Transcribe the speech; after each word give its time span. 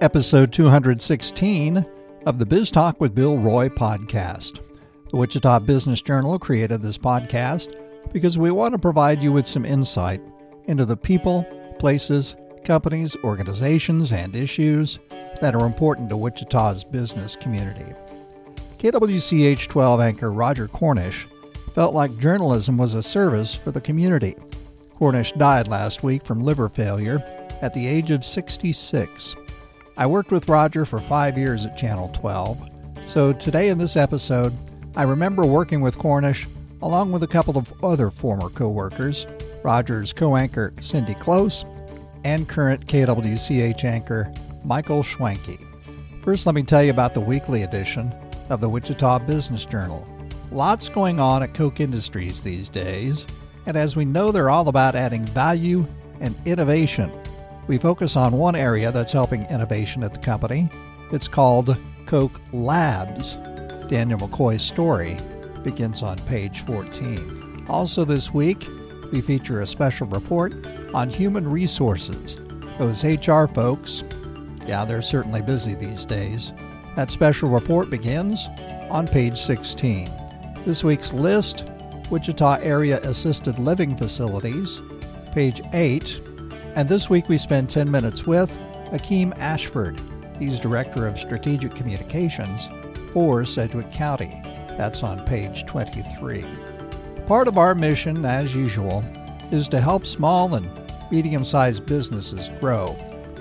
Episode 0.00 0.52
216 0.52 1.86
of 2.24 2.38
the 2.38 2.46
Biz 2.46 2.70
Talk 2.70 3.00
with 3.00 3.14
Bill 3.14 3.36
Roy 3.36 3.68
podcast. 3.68 4.60
The 5.10 5.16
Wichita 5.16 5.58
Business 5.60 6.00
Journal 6.00 6.38
created 6.38 6.80
this 6.80 6.96
podcast 6.96 7.74
because 8.12 8.38
we 8.38 8.50
want 8.50 8.72
to 8.72 8.78
provide 8.78 9.22
you 9.22 9.32
with 9.32 9.46
some 9.46 9.64
insight 9.64 10.22
into 10.64 10.84
the 10.84 10.96
people, 10.96 11.44
places, 11.78 12.36
companies, 12.64 13.16
organizations, 13.24 14.12
and 14.12 14.36
issues 14.36 14.98
that 15.40 15.54
are 15.54 15.66
important 15.66 16.08
to 16.10 16.16
Wichita's 16.16 16.84
business 16.84 17.36
community. 17.36 17.92
KWCH 18.78 19.68
12 19.68 20.00
anchor 20.00 20.32
Roger 20.32 20.68
Cornish 20.68 21.26
felt 21.74 21.94
like 21.94 22.16
journalism 22.18 22.78
was 22.78 22.94
a 22.94 23.02
service 23.02 23.54
for 23.54 23.72
the 23.72 23.80
community. 23.80 24.34
Cornish 24.98 25.30
died 25.34 25.68
last 25.68 26.02
week 26.02 26.24
from 26.24 26.42
liver 26.42 26.68
failure 26.68 27.22
at 27.62 27.72
the 27.72 27.86
age 27.86 28.10
of 28.10 28.24
66. 28.24 29.36
I 29.96 30.06
worked 30.06 30.32
with 30.32 30.48
Roger 30.48 30.84
for 30.84 30.98
five 30.98 31.38
years 31.38 31.64
at 31.64 31.76
Channel 31.76 32.08
12, 32.08 32.68
so 33.06 33.32
today 33.32 33.68
in 33.68 33.78
this 33.78 33.96
episode, 33.96 34.52
I 34.96 35.04
remember 35.04 35.46
working 35.46 35.82
with 35.82 35.96
Cornish 35.98 36.48
along 36.82 37.12
with 37.12 37.22
a 37.22 37.28
couple 37.28 37.56
of 37.56 37.72
other 37.84 38.10
former 38.10 38.48
co-workers, 38.48 39.24
Roger's 39.62 40.12
co-anchor 40.12 40.72
Cindy 40.80 41.14
Klose 41.14 41.64
and 42.24 42.48
current 42.48 42.84
KWCH 42.86 43.84
anchor 43.84 44.32
Michael 44.64 45.04
Schwanke. 45.04 45.64
First, 46.24 46.44
let 46.44 46.56
me 46.56 46.64
tell 46.64 46.82
you 46.82 46.90
about 46.90 47.14
the 47.14 47.20
weekly 47.20 47.62
edition 47.62 48.12
of 48.50 48.60
the 48.60 48.68
Wichita 48.68 49.20
Business 49.20 49.64
Journal. 49.64 50.04
Lots 50.50 50.88
going 50.88 51.20
on 51.20 51.44
at 51.44 51.54
Koch 51.54 51.78
Industries 51.78 52.42
these 52.42 52.68
days, 52.68 53.28
and 53.68 53.76
as 53.76 53.94
we 53.94 54.06
know, 54.06 54.32
they're 54.32 54.48
all 54.48 54.68
about 54.68 54.96
adding 54.96 55.26
value 55.26 55.86
and 56.20 56.34
innovation. 56.46 57.12
We 57.66 57.76
focus 57.76 58.16
on 58.16 58.32
one 58.32 58.56
area 58.56 58.90
that's 58.90 59.12
helping 59.12 59.44
innovation 59.50 60.02
at 60.02 60.14
the 60.14 60.20
company. 60.20 60.70
It's 61.12 61.28
called 61.28 61.76
Koch 62.06 62.40
Labs. 62.54 63.34
Daniel 63.88 64.20
McCoy's 64.20 64.62
story 64.62 65.18
begins 65.62 66.02
on 66.02 66.18
page 66.20 66.60
14. 66.62 67.66
Also, 67.68 68.06
this 68.06 68.32
week, 68.32 68.66
we 69.12 69.20
feature 69.20 69.60
a 69.60 69.66
special 69.66 70.06
report 70.06 70.54
on 70.94 71.10
human 71.10 71.46
resources. 71.46 72.38
Those 72.78 73.04
HR 73.04 73.44
folks, 73.44 74.02
yeah, 74.66 74.86
they're 74.86 75.02
certainly 75.02 75.42
busy 75.42 75.74
these 75.74 76.06
days. 76.06 76.54
That 76.96 77.10
special 77.10 77.50
report 77.50 77.90
begins 77.90 78.48
on 78.88 79.06
page 79.06 79.38
16. 79.38 80.10
This 80.64 80.82
week's 80.82 81.12
list 81.12 81.66
Wichita 82.10 82.58
Area 82.62 83.00
Assisted 83.02 83.58
Living 83.58 83.94
Facilities, 83.94 84.80
page 85.32 85.60
8. 85.74 86.20
And 86.74 86.88
this 86.88 87.10
week 87.10 87.28
we 87.28 87.36
spend 87.36 87.68
10 87.68 87.90
minutes 87.90 88.26
with 88.26 88.56
Akeem 88.92 89.38
Ashford. 89.38 90.00
He's 90.38 90.58
Director 90.58 91.06
of 91.06 91.18
Strategic 91.18 91.74
Communications 91.74 92.70
for 93.12 93.44
Sedgwick 93.44 93.92
County. 93.92 94.40
That's 94.78 95.02
on 95.02 95.26
page 95.26 95.66
23. 95.66 96.44
Part 97.26 97.46
of 97.46 97.58
our 97.58 97.74
mission, 97.74 98.24
as 98.24 98.54
usual, 98.54 99.04
is 99.50 99.68
to 99.68 99.80
help 99.80 100.06
small 100.06 100.54
and 100.54 100.70
medium 101.10 101.44
sized 101.44 101.84
businesses 101.84 102.48
grow. 102.58 102.92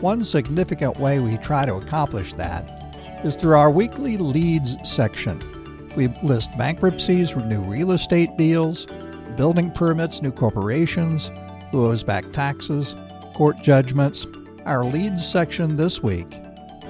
One 0.02 0.26
significant 0.26 1.00
way 1.00 1.20
we 1.20 1.38
try 1.38 1.66
to 1.66 1.76
accomplish 1.76 2.34
that 2.34 3.24
is 3.24 3.38
through 3.38 3.56
our 3.56 3.72
weekly 3.72 4.18
leads 4.18 4.76
section. 4.84 5.42
We 5.98 6.10
list 6.22 6.56
bankruptcies, 6.60 7.36
new 7.36 7.62
real 7.62 7.92
estate 7.92 8.38
deals, 8.38 8.86
building 9.36 9.72
permits, 9.72 10.22
new 10.22 10.32
corporations, 10.32 11.32
who 11.72 11.88
owes 11.88 12.04
back 12.04 12.32
taxes, 12.32 12.96
court 13.34 13.64
judgments. 13.64 14.28
Our 14.66 14.86
leads 14.86 15.28
section 15.28 15.76
this 15.76 16.04
week 16.04 16.30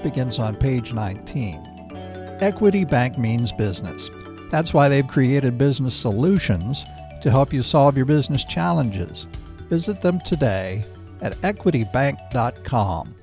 begins 0.03 0.39
on 0.39 0.58
page 0.58 0.91
19. 0.91 2.38
Equity 2.41 2.84
Bank 2.84 3.17
means 3.17 3.53
business. 3.53 4.09
That's 4.51 4.73
why 4.73 4.90
they've 4.90 5.07
created 5.07 5.57
business 5.57 5.96
solutions 5.96 6.84
to 7.22 7.31
help 7.31 7.53
you 7.53 7.63
solve 7.63 7.96
your 7.96 8.06
business 8.06 8.44
challenges. 8.44 9.25
Visit 9.69 10.01
them 10.01 10.19
today 10.19 10.84
at 11.22 11.31
equitybank.com. 11.38 13.16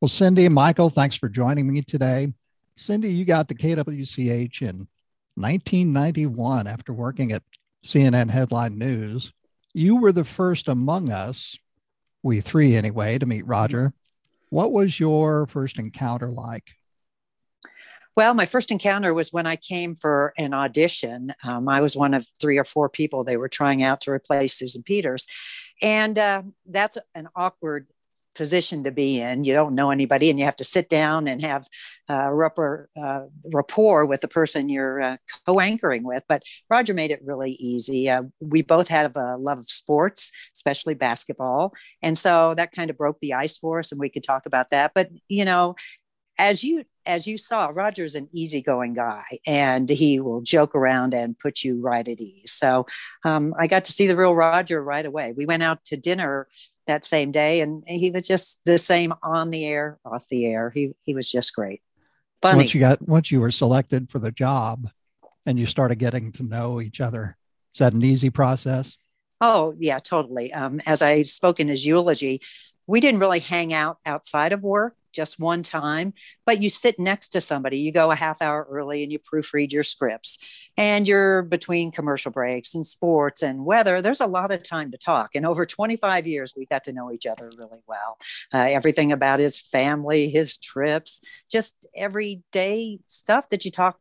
Well, 0.00 0.08
Cindy 0.08 0.48
Michael, 0.48 0.88
thanks 0.88 1.16
for 1.16 1.28
joining 1.28 1.70
me 1.70 1.82
today. 1.82 2.32
Cindy, 2.80 3.12
you 3.12 3.26
got 3.26 3.46
the 3.46 3.54
KWCH 3.54 4.62
in 4.62 4.88
1991 5.34 6.66
after 6.66 6.94
working 6.94 7.30
at 7.30 7.42
CNN 7.84 8.30
Headline 8.30 8.78
News. 8.78 9.32
You 9.74 9.96
were 9.96 10.12
the 10.12 10.24
first 10.24 10.66
among 10.66 11.10
us, 11.10 11.58
we 12.22 12.40
three 12.40 12.74
anyway, 12.76 13.18
to 13.18 13.26
meet 13.26 13.46
Roger. 13.46 13.92
What 14.48 14.72
was 14.72 14.98
your 14.98 15.46
first 15.46 15.78
encounter 15.78 16.30
like? 16.30 16.70
Well, 18.16 18.32
my 18.32 18.46
first 18.46 18.72
encounter 18.72 19.12
was 19.12 19.30
when 19.30 19.46
I 19.46 19.56
came 19.56 19.94
for 19.94 20.32
an 20.38 20.54
audition. 20.54 21.34
Um, 21.44 21.68
I 21.68 21.82
was 21.82 21.96
one 21.96 22.14
of 22.14 22.26
three 22.40 22.56
or 22.56 22.64
four 22.64 22.88
people 22.88 23.24
they 23.24 23.36
were 23.36 23.48
trying 23.50 23.82
out 23.82 24.00
to 24.02 24.10
replace 24.10 24.54
Susan 24.54 24.82
Peters. 24.82 25.26
And 25.82 26.18
uh, 26.18 26.42
that's 26.66 26.96
an 27.14 27.28
awkward 27.36 27.88
position 28.34 28.84
to 28.84 28.90
be 28.90 29.20
in. 29.20 29.44
You 29.44 29.54
don't 29.54 29.74
know 29.74 29.90
anybody, 29.90 30.30
and 30.30 30.38
you 30.38 30.44
have 30.44 30.56
to 30.56 30.64
sit 30.64 30.88
down 30.88 31.28
and 31.28 31.42
have 31.42 31.68
uh, 32.08 32.30
rapport, 32.30 32.88
uh, 33.00 33.22
rapport 33.52 34.06
with 34.06 34.20
the 34.20 34.28
person 34.28 34.68
you're 34.68 35.00
uh, 35.00 35.16
co-anchoring 35.46 36.04
with. 36.04 36.24
But 36.28 36.42
Roger 36.68 36.94
made 36.94 37.10
it 37.10 37.22
really 37.24 37.52
easy. 37.52 38.08
Uh, 38.08 38.22
we 38.40 38.62
both 38.62 38.88
have 38.88 39.16
a 39.16 39.36
love 39.36 39.58
of 39.58 39.70
sports, 39.70 40.30
especially 40.54 40.94
basketball, 40.94 41.72
and 42.02 42.16
so 42.16 42.54
that 42.56 42.72
kind 42.72 42.90
of 42.90 42.96
broke 42.96 43.18
the 43.20 43.34
ice 43.34 43.56
for 43.58 43.78
us, 43.78 43.92
and 43.92 44.00
we 44.00 44.08
could 44.08 44.24
talk 44.24 44.46
about 44.46 44.70
that. 44.70 44.92
But 44.94 45.10
you 45.28 45.44
know, 45.44 45.74
as 46.38 46.64
you 46.64 46.84
as 47.06 47.26
you 47.26 47.38
saw, 47.38 47.70
Roger's 47.72 48.14
an 48.14 48.28
easygoing 48.32 48.94
guy, 48.94 49.24
and 49.46 49.88
he 49.88 50.20
will 50.20 50.40
joke 50.42 50.74
around 50.74 51.14
and 51.14 51.38
put 51.38 51.62
you 51.62 51.80
right 51.80 52.06
at 52.06 52.20
ease. 52.20 52.52
So 52.52 52.86
um, 53.24 53.54
I 53.58 53.66
got 53.66 53.84
to 53.86 53.92
see 53.92 54.06
the 54.06 54.16
real 54.16 54.34
Roger 54.34 54.82
right 54.82 55.04
away. 55.04 55.32
We 55.36 55.46
went 55.46 55.62
out 55.62 55.84
to 55.86 55.96
dinner 55.96 56.48
that 56.86 57.04
same 57.04 57.32
day, 57.32 57.60
and 57.60 57.82
he 57.86 58.10
was 58.10 58.26
just 58.26 58.64
the 58.64 58.78
same 58.78 59.12
on 59.22 59.50
the 59.50 59.66
air, 59.66 59.98
off 60.04 60.26
the 60.28 60.46
air. 60.46 60.70
He 60.70 60.94
he 61.02 61.14
was 61.14 61.30
just 61.30 61.54
great. 61.54 61.82
Funny. 62.42 62.52
So 62.52 62.56
once 62.56 62.74
you 62.74 62.80
got 62.80 63.08
once 63.08 63.30
you 63.30 63.40
were 63.40 63.50
selected 63.50 64.10
for 64.10 64.18
the 64.18 64.32
job, 64.32 64.88
and 65.46 65.58
you 65.58 65.66
started 65.66 65.98
getting 65.98 66.32
to 66.32 66.42
know 66.42 66.80
each 66.80 67.00
other, 67.00 67.36
is 67.74 67.78
that 67.78 67.92
an 67.92 68.04
easy 68.04 68.30
process? 68.30 68.96
Oh 69.40 69.74
yeah, 69.78 69.98
totally. 69.98 70.52
Um, 70.52 70.80
as 70.86 71.02
I 71.02 71.22
spoke 71.22 71.60
in 71.60 71.68
his 71.68 71.86
eulogy, 71.86 72.40
we 72.86 73.00
didn't 73.00 73.20
really 73.20 73.40
hang 73.40 73.72
out 73.72 73.98
outside 74.04 74.52
of 74.52 74.62
work 74.62 74.96
just 75.12 75.38
one 75.38 75.62
time, 75.62 76.14
but 76.46 76.62
you 76.62 76.70
sit 76.70 76.98
next 76.98 77.28
to 77.28 77.40
somebody, 77.40 77.78
you 77.78 77.92
go 77.92 78.10
a 78.10 78.16
half 78.16 78.42
hour 78.42 78.66
early 78.70 79.02
and 79.02 79.12
you 79.12 79.18
proofread 79.18 79.72
your 79.72 79.82
scripts, 79.82 80.38
and 80.76 81.06
you're 81.06 81.42
between 81.42 81.92
commercial 81.92 82.30
breaks 82.30 82.74
and 82.74 82.84
sports 82.84 83.42
and 83.42 83.64
weather. 83.64 84.00
There's 84.02 84.20
a 84.20 84.26
lot 84.26 84.50
of 84.50 84.62
time 84.62 84.90
to 84.92 84.98
talk. 84.98 85.30
And 85.34 85.46
over 85.46 85.66
25 85.66 86.26
years, 86.26 86.54
we 86.56 86.66
got 86.66 86.84
to 86.84 86.92
know 86.92 87.12
each 87.12 87.26
other 87.26 87.50
really 87.56 87.80
well. 87.86 88.18
Uh, 88.52 88.58
everything 88.58 89.12
about 89.12 89.40
his 89.40 89.58
family, 89.58 90.30
his 90.30 90.56
trips, 90.56 91.20
just 91.50 91.86
everyday 91.94 92.98
stuff 93.06 93.48
that 93.50 93.64
you 93.64 93.70
talk 93.70 93.98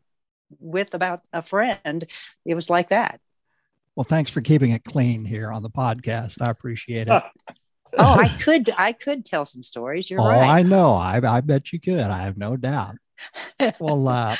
with 0.59 0.93
about 0.93 1.21
a 1.33 1.41
friend. 1.41 2.03
It 2.45 2.55
was 2.55 2.69
like 2.69 2.89
that. 2.89 3.19
Well, 3.95 4.05
thanks 4.05 4.31
for 4.31 4.41
keeping 4.41 4.71
it 4.71 4.83
clean 4.83 5.25
here 5.25 5.51
on 5.51 5.61
the 5.61 5.69
podcast. 5.69 6.37
I 6.41 6.49
appreciate 6.49 7.07
it. 7.07 7.23
Oh, 7.97 8.13
I 8.13 8.27
could 8.41 8.69
I 8.77 8.93
could 8.93 9.25
tell 9.25 9.45
some 9.45 9.63
stories. 9.63 10.09
You're 10.09 10.19
right. 10.19 10.37
oh, 10.37 10.39
right. 10.39 10.49
I 10.49 10.63
know. 10.63 10.93
I, 10.93 11.21
I 11.25 11.41
bet 11.41 11.71
you 11.73 11.79
could. 11.79 11.99
I 11.99 12.23
have 12.23 12.37
no 12.37 12.57
doubt. 12.57 12.95
well, 13.79 14.07
uh, 14.07 14.35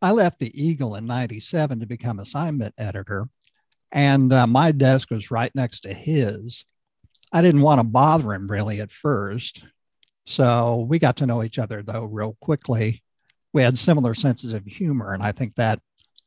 I 0.00 0.12
left 0.12 0.38
the 0.38 0.62
Eagle 0.62 0.94
in 0.94 1.06
97 1.06 1.80
to 1.80 1.86
become 1.86 2.18
assignment 2.18 2.74
editor, 2.78 3.28
and 3.92 4.32
uh, 4.32 4.46
my 4.46 4.72
desk 4.72 5.10
was 5.10 5.30
right 5.30 5.54
next 5.54 5.80
to 5.80 5.92
his. 5.92 6.64
I 7.32 7.42
didn't 7.42 7.62
want 7.62 7.80
to 7.80 7.84
bother 7.84 8.32
him 8.32 8.48
really 8.48 8.80
at 8.80 8.90
first. 8.90 9.64
So 10.26 10.86
we 10.88 10.98
got 10.98 11.16
to 11.16 11.26
know 11.26 11.42
each 11.42 11.58
other, 11.58 11.82
though, 11.82 12.04
real 12.04 12.36
quickly. 12.40 13.02
We 13.54 13.62
had 13.62 13.78
similar 13.78 14.14
senses 14.14 14.52
of 14.52 14.64
humor, 14.66 15.14
and 15.14 15.22
I 15.22 15.32
think 15.32 15.54
that 15.56 15.80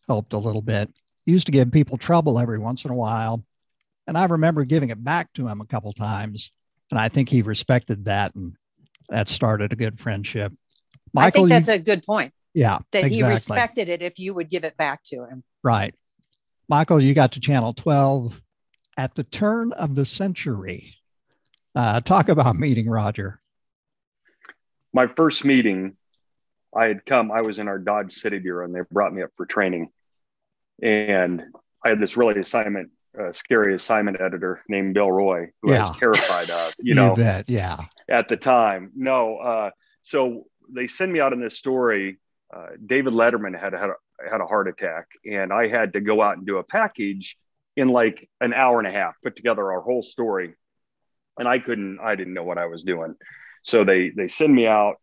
helped 0.07 0.33
a 0.33 0.39
little 0.39 0.61
bit. 0.61 0.89
Used 1.25 1.45
to 1.45 1.51
give 1.51 1.71
people 1.71 1.97
trouble 1.97 2.39
every 2.39 2.57
once 2.57 2.83
in 2.83 2.91
a 2.91 2.95
while. 2.95 3.45
And 4.07 4.17
I 4.17 4.25
remember 4.25 4.65
giving 4.65 4.89
it 4.89 5.03
back 5.03 5.31
to 5.33 5.47
him 5.47 5.61
a 5.61 5.65
couple 5.65 5.93
times. 5.93 6.51
And 6.91 6.99
I 6.99 7.09
think 7.09 7.29
he 7.29 7.41
respected 7.41 8.05
that. 8.05 8.35
And 8.35 8.55
that 9.09 9.29
started 9.29 9.73
a 9.73 9.75
good 9.75 9.99
friendship. 9.99 10.53
Michael, 11.13 11.27
I 11.27 11.31
think 11.31 11.49
that's 11.49 11.67
you, 11.67 11.73
a 11.75 11.79
good 11.79 12.03
point. 12.03 12.33
Yeah. 12.53 12.79
That 12.91 13.05
exactly. 13.05 13.17
he 13.17 13.23
respected 13.23 13.89
it 13.89 14.01
if 14.01 14.19
you 14.19 14.33
would 14.33 14.49
give 14.49 14.63
it 14.63 14.77
back 14.77 15.03
to 15.05 15.25
him. 15.25 15.43
Right. 15.63 15.95
Michael, 16.67 17.01
you 17.01 17.13
got 17.13 17.33
to 17.33 17.39
channel 17.39 17.73
12 17.73 18.41
at 18.97 19.15
the 19.15 19.23
turn 19.23 19.73
of 19.73 19.95
the 19.95 20.05
century. 20.05 20.93
Uh, 21.75 22.01
talk 22.01 22.29
about 22.29 22.55
meeting 22.55 22.89
Roger. 22.89 23.39
My 24.93 25.07
first 25.07 25.45
meeting, 25.45 25.95
I 26.75 26.85
had 26.85 27.05
come, 27.05 27.31
I 27.31 27.41
was 27.41 27.59
in 27.59 27.67
our 27.67 27.79
Dodge 27.79 28.13
City 28.13 28.39
Bureau 28.39 28.65
and 28.65 28.75
they 28.75 28.81
brought 28.91 29.13
me 29.13 29.21
up 29.21 29.31
for 29.37 29.45
training. 29.45 29.89
And 30.81 31.43
I 31.83 31.89
had 31.89 31.99
this 31.99 32.17
really 32.17 32.39
assignment 32.39 32.91
uh, 33.19 33.31
scary 33.31 33.75
assignment 33.75 34.21
editor 34.21 34.63
named 34.67 34.93
Bill 34.93 35.11
Roy, 35.11 35.51
who 35.61 35.71
yeah. 35.71 35.85
I 35.85 35.87
was 35.89 35.97
terrified 35.97 36.49
of. 36.49 36.73
You, 36.79 36.83
you 36.89 36.93
know, 36.95 37.15
bet. 37.15 37.49
yeah. 37.49 37.77
At 38.09 38.27
the 38.27 38.37
time, 38.37 38.91
no. 38.95 39.37
Uh, 39.37 39.69
so 40.01 40.45
they 40.69 40.87
send 40.87 41.11
me 41.11 41.19
out 41.19 41.33
in 41.33 41.41
this 41.41 41.57
story. 41.57 42.19
Uh, 42.53 42.67
David 42.85 43.13
Letterman 43.13 43.59
had 43.59 43.73
had 43.73 43.89
a, 43.89 44.29
had 44.29 44.41
a 44.41 44.45
heart 44.45 44.67
attack, 44.67 45.07
and 45.25 45.51
I 45.53 45.67
had 45.67 45.93
to 45.93 46.01
go 46.01 46.21
out 46.21 46.37
and 46.37 46.45
do 46.45 46.57
a 46.57 46.63
package 46.63 47.37
in 47.75 47.89
like 47.89 48.29
an 48.41 48.53
hour 48.53 48.79
and 48.79 48.87
a 48.87 48.91
half, 48.91 49.15
put 49.23 49.35
together 49.35 49.71
our 49.71 49.81
whole 49.81 50.03
story, 50.03 50.53
and 51.37 51.47
I 51.47 51.59
couldn't. 51.59 51.99
I 52.01 52.15
didn't 52.15 52.33
know 52.33 52.43
what 52.43 52.57
I 52.57 52.65
was 52.65 52.83
doing, 52.83 53.15
so 53.63 53.83
they 53.83 54.09
they 54.09 54.27
send 54.27 54.53
me 54.53 54.67
out. 54.67 54.95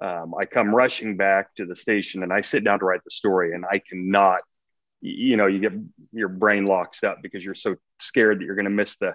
Um, 0.00 0.34
I 0.34 0.44
come 0.44 0.74
rushing 0.74 1.16
back 1.16 1.54
to 1.56 1.64
the 1.64 1.76
station, 1.76 2.22
and 2.22 2.32
I 2.32 2.40
sit 2.40 2.64
down 2.64 2.80
to 2.80 2.84
write 2.84 3.04
the 3.04 3.10
story, 3.10 3.54
and 3.54 3.64
I 3.70 3.78
cannot 3.78 4.40
you 5.00 5.36
know 5.36 5.46
you 5.46 5.58
get 5.58 5.72
your 6.12 6.28
brain 6.28 6.64
locks 6.64 7.04
up 7.04 7.18
because 7.22 7.44
you're 7.44 7.54
so 7.54 7.76
scared 8.00 8.40
that 8.40 8.44
you're 8.44 8.54
going 8.54 8.64
to 8.64 8.70
miss 8.70 8.96
the 8.96 9.14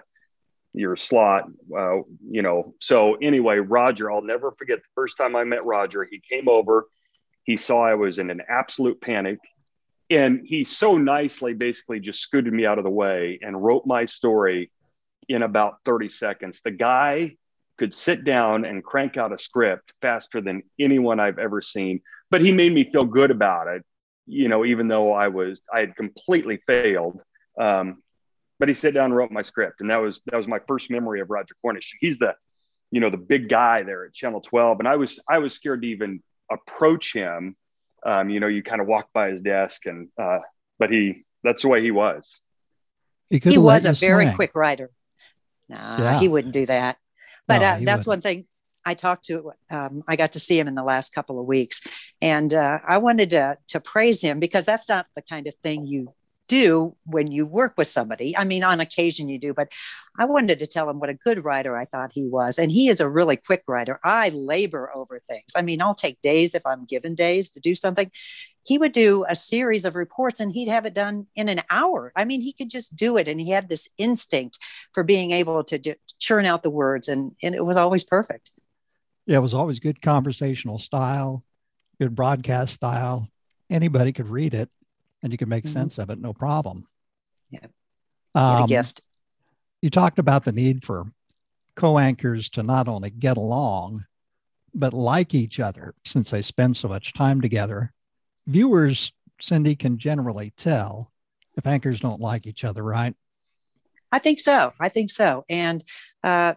your 0.74 0.96
slot 0.96 1.44
uh, 1.76 1.98
you 2.28 2.42
know. 2.42 2.74
So 2.80 3.14
anyway 3.16 3.58
roger 3.58 4.10
i'll 4.10 4.22
never 4.22 4.52
forget 4.52 4.78
the 4.78 4.88
first 4.94 5.16
time 5.16 5.36
i 5.36 5.44
met 5.44 5.64
roger 5.64 6.04
he 6.04 6.20
came 6.28 6.48
over 6.48 6.86
he 7.44 7.56
saw 7.56 7.84
i 7.84 7.94
was 7.94 8.18
in 8.18 8.30
an 8.30 8.42
absolute 8.48 9.00
panic 9.00 9.38
and 10.10 10.42
he 10.44 10.64
so 10.64 10.96
nicely 10.96 11.54
basically 11.54 12.00
just 12.00 12.20
scooted 12.20 12.52
me 12.52 12.66
out 12.66 12.78
of 12.78 12.84
the 12.84 12.90
way 12.90 13.38
and 13.42 13.62
wrote 13.62 13.86
my 13.86 14.04
story 14.04 14.70
in 15.28 15.42
about 15.42 15.76
30 15.86 16.10
seconds. 16.10 16.60
The 16.62 16.70
guy 16.70 17.36
could 17.78 17.94
sit 17.94 18.24
down 18.24 18.64
and 18.64 18.84
crank 18.84 19.16
out 19.16 19.32
a 19.32 19.38
script 19.38 19.92
faster 20.00 20.40
than 20.40 20.62
anyone 20.78 21.18
i've 21.18 21.38
ever 21.38 21.60
seen 21.60 22.00
but 22.30 22.40
he 22.40 22.52
made 22.52 22.72
me 22.72 22.88
feel 22.92 23.04
good 23.04 23.30
about 23.30 23.66
it 23.66 23.84
you 24.26 24.48
know, 24.48 24.64
even 24.64 24.88
though 24.88 25.12
I 25.12 25.28
was, 25.28 25.60
I 25.72 25.80
had 25.80 25.96
completely 25.96 26.60
failed. 26.66 27.20
Um, 27.58 28.02
but 28.58 28.68
he 28.68 28.74
sat 28.74 28.94
down 28.94 29.06
and 29.06 29.16
wrote 29.16 29.30
my 29.30 29.42
script. 29.42 29.80
And 29.80 29.90
that 29.90 29.96
was, 29.96 30.20
that 30.26 30.36
was 30.36 30.46
my 30.46 30.60
first 30.68 30.90
memory 30.90 31.20
of 31.20 31.30
Roger 31.30 31.54
Cornish. 31.60 31.96
He's 32.00 32.18
the, 32.18 32.34
you 32.90 33.00
know, 33.00 33.10
the 33.10 33.16
big 33.16 33.48
guy 33.48 33.82
there 33.82 34.04
at 34.04 34.14
Channel 34.14 34.40
12. 34.40 34.78
And 34.78 34.88
I 34.88 34.96
was, 34.96 35.18
I 35.28 35.38
was 35.38 35.54
scared 35.54 35.82
to 35.82 35.88
even 35.88 36.22
approach 36.50 37.12
him. 37.12 37.56
Um, 38.04 38.30
you 38.30 38.40
know, 38.40 38.46
you 38.46 38.62
kind 38.62 38.80
of 38.80 38.86
walk 38.86 39.08
by 39.12 39.30
his 39.30 39.40
desk 39.40 39.86
and, 39.86 40.08
uh, 40.20 40.40
but 40.78 40.90
he, 40.90 41.24
that's 41.42 41.62
the 41.62 41.68
way 41.68 41.82
he 41.82 41.90
was. 41.90 42.40
He, 43.30 43.38
he 43.38 43.58
was 43.58 43.86
a 43.86 43.92
very 43.92 44.26
swing. 44.26 44.36
quick 44.36 44.54
writer. 44.54 44.90
Nah, 45.68 45.98
yeah. 45.98 46.20
he 46.20 46.28
wouldn't 46.28 46.52
do 46.52 46.66
that. 46.66 46.98
But 47.48 47.62
no, 47.62 47.66
uh, 47.66 47.78
that's 47.80 48.06
wouldn't. 48.06 48.06
one 48.06 48.20
thing 48.20 48.46
I 48.84 48.94
talked 48.94 49.26
to, 49.26 49.52
um, 49.70 50.02
I 50.08 50.16
got 50.16 50.32
to 50.32 50.40
see 50.40 50.58
him 50.58 50.68
in 50.68 50.74
the 50.74 50.82
last 50.82 51.14
couple 51.14 51.38
of 51.40 51.46
weeks, 51.46 51.82
and 52.20 52.52
uh, 52.52 52.78
I 52.86 52.98
wanted 52.98 53.30
to 53.30 53.58
to 53.68 53.80
praise 53.80 54.22
him 54.22 54.40
because 54.40 54.64
that's 54.64 54.88
not 54.88 55.06
the 55.14 55.22
kind 55.22 55.46
of 55.46 55.54
thing 55.62 55.86
you 55.86 56.14
do 56.52 56.94
when 57.06 57.30
you 57.30 57.46
work 57.46 57.72
with 57.78 57.88
somebody. 57.88 58.36
I 58.36 58.44
mean, 58.44 58.62
on 58.62 58.78
occasion 58.78 59.28
you 59.28 59.38
do, 59.38 59.54
but 59.54 59.68
I 60.18 60.26
wanted 60.26 60.58
to 60.58 60.66
tell 60.66 60.90
him 60.90 61.00
what 61.00 61.08
a 61.08 61.14
good 61.14 61.44
writer 61.44 61.78
I 61.78 61.86
thought 61.86 62.12
he 62.12 62.26
was, 62.26 62.58
and 62.58 62.70
he 62.70 62.90
is 62.90 63.00
a 63.00 63.08
really 63.08 63.36
quick 63.36 63.62
writer. 63.66 63.98
I 64.04 64.28
labor 64.28 64.90
over 64.94 65.18
things. 65.26 65.52
I 65.56 65.62
mean, 65.62 65.80
I'll 65.80 65.94
take 65.94 66.20
days 66.20 66.54
if 66.54 66.66
I'm 66.66 66.84
given 66.84 67.14
days 67.14 67.50
to 67.52 67.60
do 67.60 67.74
something. 67.74 68.10
He 68.64 68.76
would 68.76 68.92
do 68.92 69.24
a 69.28 69.34
series 69.34 69.84
of 69.84 69.96
reports 69.96 70.38
and 70.38 70.52
he'd 70.52 70.68
have 70.68 70.86
it 70.86 70.94
done 70.94 71.26
in 71.34 71.48
an 71.48 71.62
hour. 71.68 72.12
I 72.14 72.24
mean, 72.24 72.42
he 72.42 72.52
could 72.52 72.70
just 72.70 72.96
do 72.96 73.16
it, 73.16 73.28
and 73.28 73.40
he 73.40 73.50
had 73.50 73.70
this 73.70 73.88
instinct 73.96 74.58
for 74.92 75.02
being 75.02 75.30
able 75.30 75.64
to 75.64 75.96
churn 76.20 76.44
out 76.44 76.62
the 76.62 76.70
words, 76.70 77.08
and, 77.08 77.32
and 77.42 77.54
it 77.54 77.64
was 77.64 77.78
always 77.78 78.04
perfect 78.04 78.50
it 79.26 79.38
was 79.38 79.54
always 79.54 79.78
good 79.78 80.00
conversational 80.02 80.78
style, 80.78 81.44
good 82.00 82.14
broadcast 82.14 82.74
style. 82.74 83.28
Anybody 83.70 84.12
could 84.12 84.28
read 84.28 84.54
it 84.54 84.70
and 85.22 85.32
you 85.32 85.38
could 85.38 85.48
make 85.48 85.64
mm-hmm. 85.64 85.72
sense 85.72 85.98
of 85.98 86.10
it, 86.10 86.18
no 86.18 86.32
problem. 86.32 86.86
Yeah. 87.50 87.66
Um, 88.34 88.64
a 88.64 88.66
gift. 88.66 89.02
You 89.80 89.90
talked 89.90 90.18
about 90.18 90.44
the 90.44 90.52
need 90.52 90.84
for 90.84 91.04
co 91.76 91.98
anchors 91.98 92.50
to 92.50 92.62
not 92.62 92.88
only 92.88 93.10
get 93.10 93.36
along, 93.36 94.04
but 94.74 94.94
like 94.94 95.34
each 95.34 95.60
other 95.60 95.94
since 96.04 96.30
they 96.30 96.42
spend 96.42 96.76
so 96.76 96.88
much 96.88 97.12
time 97.12 97.40
together. 97.40 97.92
Viewers, 98.46 99.12
Cindy, 99.40 99.74
can 99.74 99.98
generally 99.98 100.52
tell 100.56 101.12
if 101.56 101.66
anchors 101.66 102.00
don't 102.00 102.20
like 102.20 102.46
each 102.46 102.64
other, 102.64 102.82
right? 102.82 103.14
I 104.10 104.18
think 104.18 104.40
so. 104.40 104.72
I 104.80 104.88
think 104.88 105.10
so. 105.10 105.44
And 105.48 105.82
uh, 106.22 106.54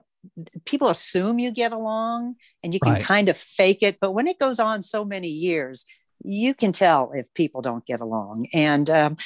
people 0.66 0.90
assume 0.90 1.40
you 1.40 1.52
get 1.52 1.72
along 1.72 2.36
and 2.64 2.74
you 2.74 2.80
can 2.80 2.94
right. 2.94 3.04
kind 3.04 3.30
of 3.30 3.38
fake 3.38 3.82
it 3.82 3.98
but 4.00 4.12
when 4.12 4.28
it 4.28 4.40
goes 4.40 4.60
on 4.60 4.82
so 4.82 5.06
many 5.06 5.28
years 5.28 5.86
you 6.24 6.54
can 6.54 6.72
tell 6.72 7.12
if 7.14 7.32
people 7.34 7.62
don't 7.62 7.86
get 7.86 8.02
along 8.02 8.48
and 8.54 8.90
um, 8.90 9.18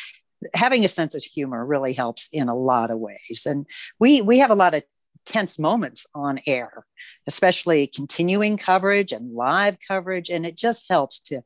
having 0.54 0.86
a 0.86 0.90
sense 0.90 1.16
of 1.16 1.24
humor 1.24 1.66
really 1.66 1.94
helps 1.94 2.30
in 2.32 2.50
a 2.50 2.56
lot 2.56 2.92
of 2.92 3.00
ways 3.00 3.46
and 3.46 3.66
we 4.00 4.22
we 4.22 4.40
have 4.40 4.52
a 4.52 4.56
lot 4.56 4.74
of 4.74 4.84
tense 5.26 5.60
moments 5.60 6.08
on 6.16 6.40
air 6.48 6.86
especially 7.28 7.86
continuing 7.88 8.58
coverage 8.58 9.12
and 9.12 9.34
live 9.34 9.78
coverage 9.88 10.30
and 10.30 10.46
it 10.46 10.56
just 10.56 10.88
helps 10.90 11.20
to 11.20 11.42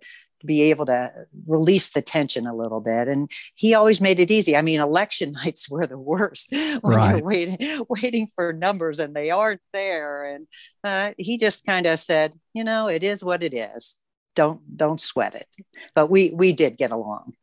be 0.46 0.64
able 0.64 0.86
to 0.88 1.12
release 1.48 1.92
the 1.92 2.02
tension 2.02 2.48
a 2.48 2.56
little 2.56 2.82
bit. 2.82 3.08
And 3.08 3.30
he 3.56 3.74
always 3.74 4.02
made 4.02 4.20
it 4.20 4.32
easy. 4.32 4.56
I 4.56 4.62
mean, 4.62 4.80
election 4.80 5.32
nights 5.44 5.70
were 5.70 5.88
the 5.88 5.98
worst 5.98 6.50
when 6.52 6.80
right. 6.84 7.16
you're 7.16 7.26
waiting, 7.26 7.86
waiting 7.90 8.28
for 8.36 8.54
numbers 8.54 9.00
and 9.00 9.16
they 9.16 9.32
aren't 9.32 9.62
there. 9.72 10.26
And 10.26 10.48
uh, 10.84 11.12
he 11.18 11.38
just 11.38 11.66
kind 11.66 11.86
of 11.86 12.00
said, 12.00 12.34
you 12.54 12.64
know, 12.64 12.88
it 12.88 13.04
is 13.04 13.24
what 13.24 13.44
it 13.44 13.54
is. 13.54 13.98
Don't 14.36 14.62
don't 14.76 15.00
sweat 15.00 15.36
it. 15.36 15.48
But 15.94 16.10
we 16.10 16.32
we 16.32 16.54
did 16.54 16.78
get 16.78 16.92
along. 16.92 17.34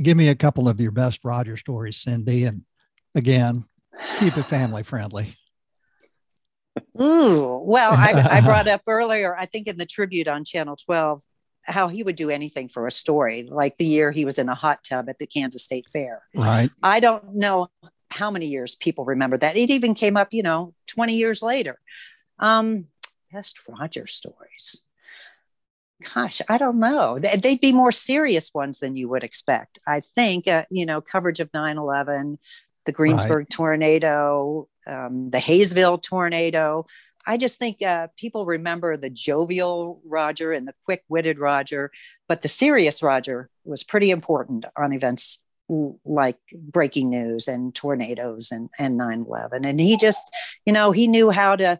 Give 0.00 0.16
me 0.16 0.28
a 0.28 0.36
couple 0.36 0.68
of 0.68 0.80
your 0.80 0.92
best 0.92 1.24
Roger 1.24 1.56
stories, 1.56 1.96
Cindy, 1.96 2.44
and 2.44 2.64
again, 3.14 3.64
keep 4.18 4.36
it 4.38 4.48
family 4.48 4.84
friendly. 4.84 5.36
Ooh, 7.00 7.60
well, 7.64 7.92
I, 7.92 8.38
I 8.38 8.40
brought 8.44 8.68
up 8.68 8.82
earlier, 8.86 9.36
I 9.36 9.46
think 9.46 9.66
in 9.66 9.76
the 9.76 9.86
tribute 9.86 10.28
on 10.28 10.44
Channel 10.44 10.76
12, 10.76 11.22
how 11.64 11.88
he 11.88 12.02
would 12.02 12.16
do 12.16 12.30
anything 12.30 12.68
for 12.68 12.86
a 12.86 12.90
story, 12.90 13.46
like 13.50 13.76
the 13.78 13.84
year 13.84 14.10
he 14.10 14.24
was 14.24 14.38
in 14.38 14.48
a 14.48 14.54
hot 14.54 14.82
tub 14.84 15.08
at 15.08 15.18
the 15.18 15.26
Kansas 15.26 15.64
State 15.64 15.86
Fair. 15.92 16.22
Right. 16.34 16.70
I 16.82 17.00
don't 17.00 17.34
know 17.36 17.68
how 18.10 18.30
many 18.30 18.46
years 18.46 18.74
people 18.74 19.04
remember 19.04 19.36
that. 19.38 19.56
It 19.56 19.70
even 19.70 19.94
came 19.94 20.16
up, 20.16 20.28
you 20.32 20.42
know, 20.42 20.74
20 20.88 21.14
years 21.14 21.42
later. 21.42 21.78
Um, 22.38 22.86
best 23.32 23.58
Roger 23.68 24.06
stories. 24.06 24.82
Gosh, 26.14 26.40
I 26.48 26.56
don't 26.56 26.80
know. 26.80 27.18
They'd 27.18 27.60
be 27.60 27.72
more 27.72 27.92
serious 27.92 28.54
ones 28.54 28.78
than 28.78 28.96
you 28.96 29.08
would 29.08 29.22
expect. 29.22 29.78
I 29.86 30.00
think, 30.00 30.48
uh, 30.48 30.64
you 30.70 30.86
know, 30.86 31.00
coverage 31.00 31.40
of 31.40 31.50
9 31.52 31.76
11, 31.76 32.38
the 32.86 32.92
Greensburg 32.92 33.38
right. 33.38 33.50
tornado, 33.50 34.66
um, 34.86 35.30
the 35.30 35.38
Haysville 35.38 35.98
tornado. 35.98 36.86
I 37.26 37.36
just 37.36 37.58
think 37.58 37.82
uh, 37.82 38.08
people 38.16 38.46
remember 38.46 38.96
the 38.96 39.10
jovial 39.10 40.00
Roger 40.04 40.52
and 40.52 40.66
the 40.66 40.74
quick 40.84 41.04
witted 41.08 41.38
Roger, 41.38 41.90
but 42.28 42.42
the 42.42 42.48
serious 42.48 43.02
Roger 43.02 43.50
was 43.64 43.84
pretty 43.84 44.10
important 44.10 44.64
on 44.76 44.92
events 44.92 45.42
like 46.04 46.36
breaking 46.52 47.10
news 47.10 47.46
and 47.46 47.74
tornadoes 47.74 48.50
and, 48.50 48.70
and 48.78 48.96
9 48.96 49.24
11. 49.28 49.64
And 49.64 49.80
he 49.80 49.96
just, 49.96 50.28
you 50.64 50.72
know, 50.72 50.90
he 50.90 51.06
knew 51.06 51.30
how 51.30 51.56
to 51.56 51.78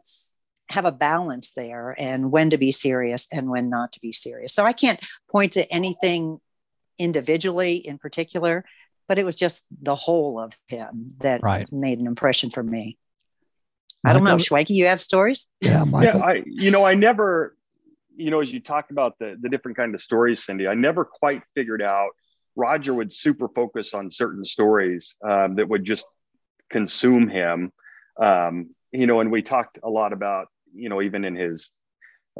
have 0.68 0.84
a 0.84 0.92
balance 0.92 1.52
there 1.52 1.94
and 1.98 2.30
when 2.30 2.50
to 2.50 2.58
be 2.58 2.70
serious 2.70 3.26
and 3.32 3.50
when 3.50 3.68
not 3.68 3.92
to 3.92 4.00
be 4.00 4.12
serious. 4.12 4.54
So 4.54 4.64
I 4.64 4.72
can't 4.72 5.00
point 5.28 5.52
to 5.52 5.70
anything 5.72 6.40
individually 6.98 7.76
in 7.76 7.98
particular, 7.98 8.64
but 9.08 9.18
it 9.18 9.24
was 9.24 9.34
just 9.34 9.64
the 9.82 9.96
whole 9.96 10.38
of 10.38 10.56
him 10.66 11.08
that 11.18 11.40
right. 11.42 11.70
made 11.72 11.98
an 11.98 12.06
impression 12.06 12.50
for 12.50 12.62
me. 12.62 12.96
I 14.04 14.12
don't 14.12 14.24
know, 14.24 14.36
Schwanke, 14.36 14.70
you 14.70 14.86
have 14.86 15.02
stories? 15.02 15.48
Yeah, 15.60 15.84
Michael. 15.84 16.20
Yeah, 16.20 16.26
I, 16.26 16.42
you 16.46 16.70
know, 16.70 16.84
I 16.84 16.94
never, 16.94 17.56
you 18.16 18.30
know, 18.30 18.40
as 18.40 18.52
you 18.52 18.60
talk 18.60 18.90
about 18.90 19.18
the 19.18 19.36
the 19.40 19.48
different 19.48 19.76
kind 19.76 19.94
of 19.94 20.00
stories, 20.00 20.44
Cindy, 20.44 20.66
I 20.66 20.74
never 20.74 21.04
quite 21.04 21.42
figured 21.54 21.82
out. 21.82 22.10
Roger 22.56 22.94
would 22.94 23.12
super 23.12 23.48
focus 23.48 23.94
on 23.94 24.10
certain 24.10 24.44
stories 24.44 25.14
um, 25.22 25.56
that 25.56 25.68
would 25.68 25.84
just 25.84 26.06
consume 26.70 27.28
him. 27.28 27.72
Um, 28.20 28.70
you 28.92 29.06
know, 29.06 29.20
and 29.20 29.30
we 29.30 29.42
talked 29.42 29.78
a 29.82 29.88
lot 29.88 30.12
about, 30.12 30.48
you 30.74 30.88
know, 30.88 31.00
even 31.00 31.24
in 31.24 31.36
his 31.36 31.72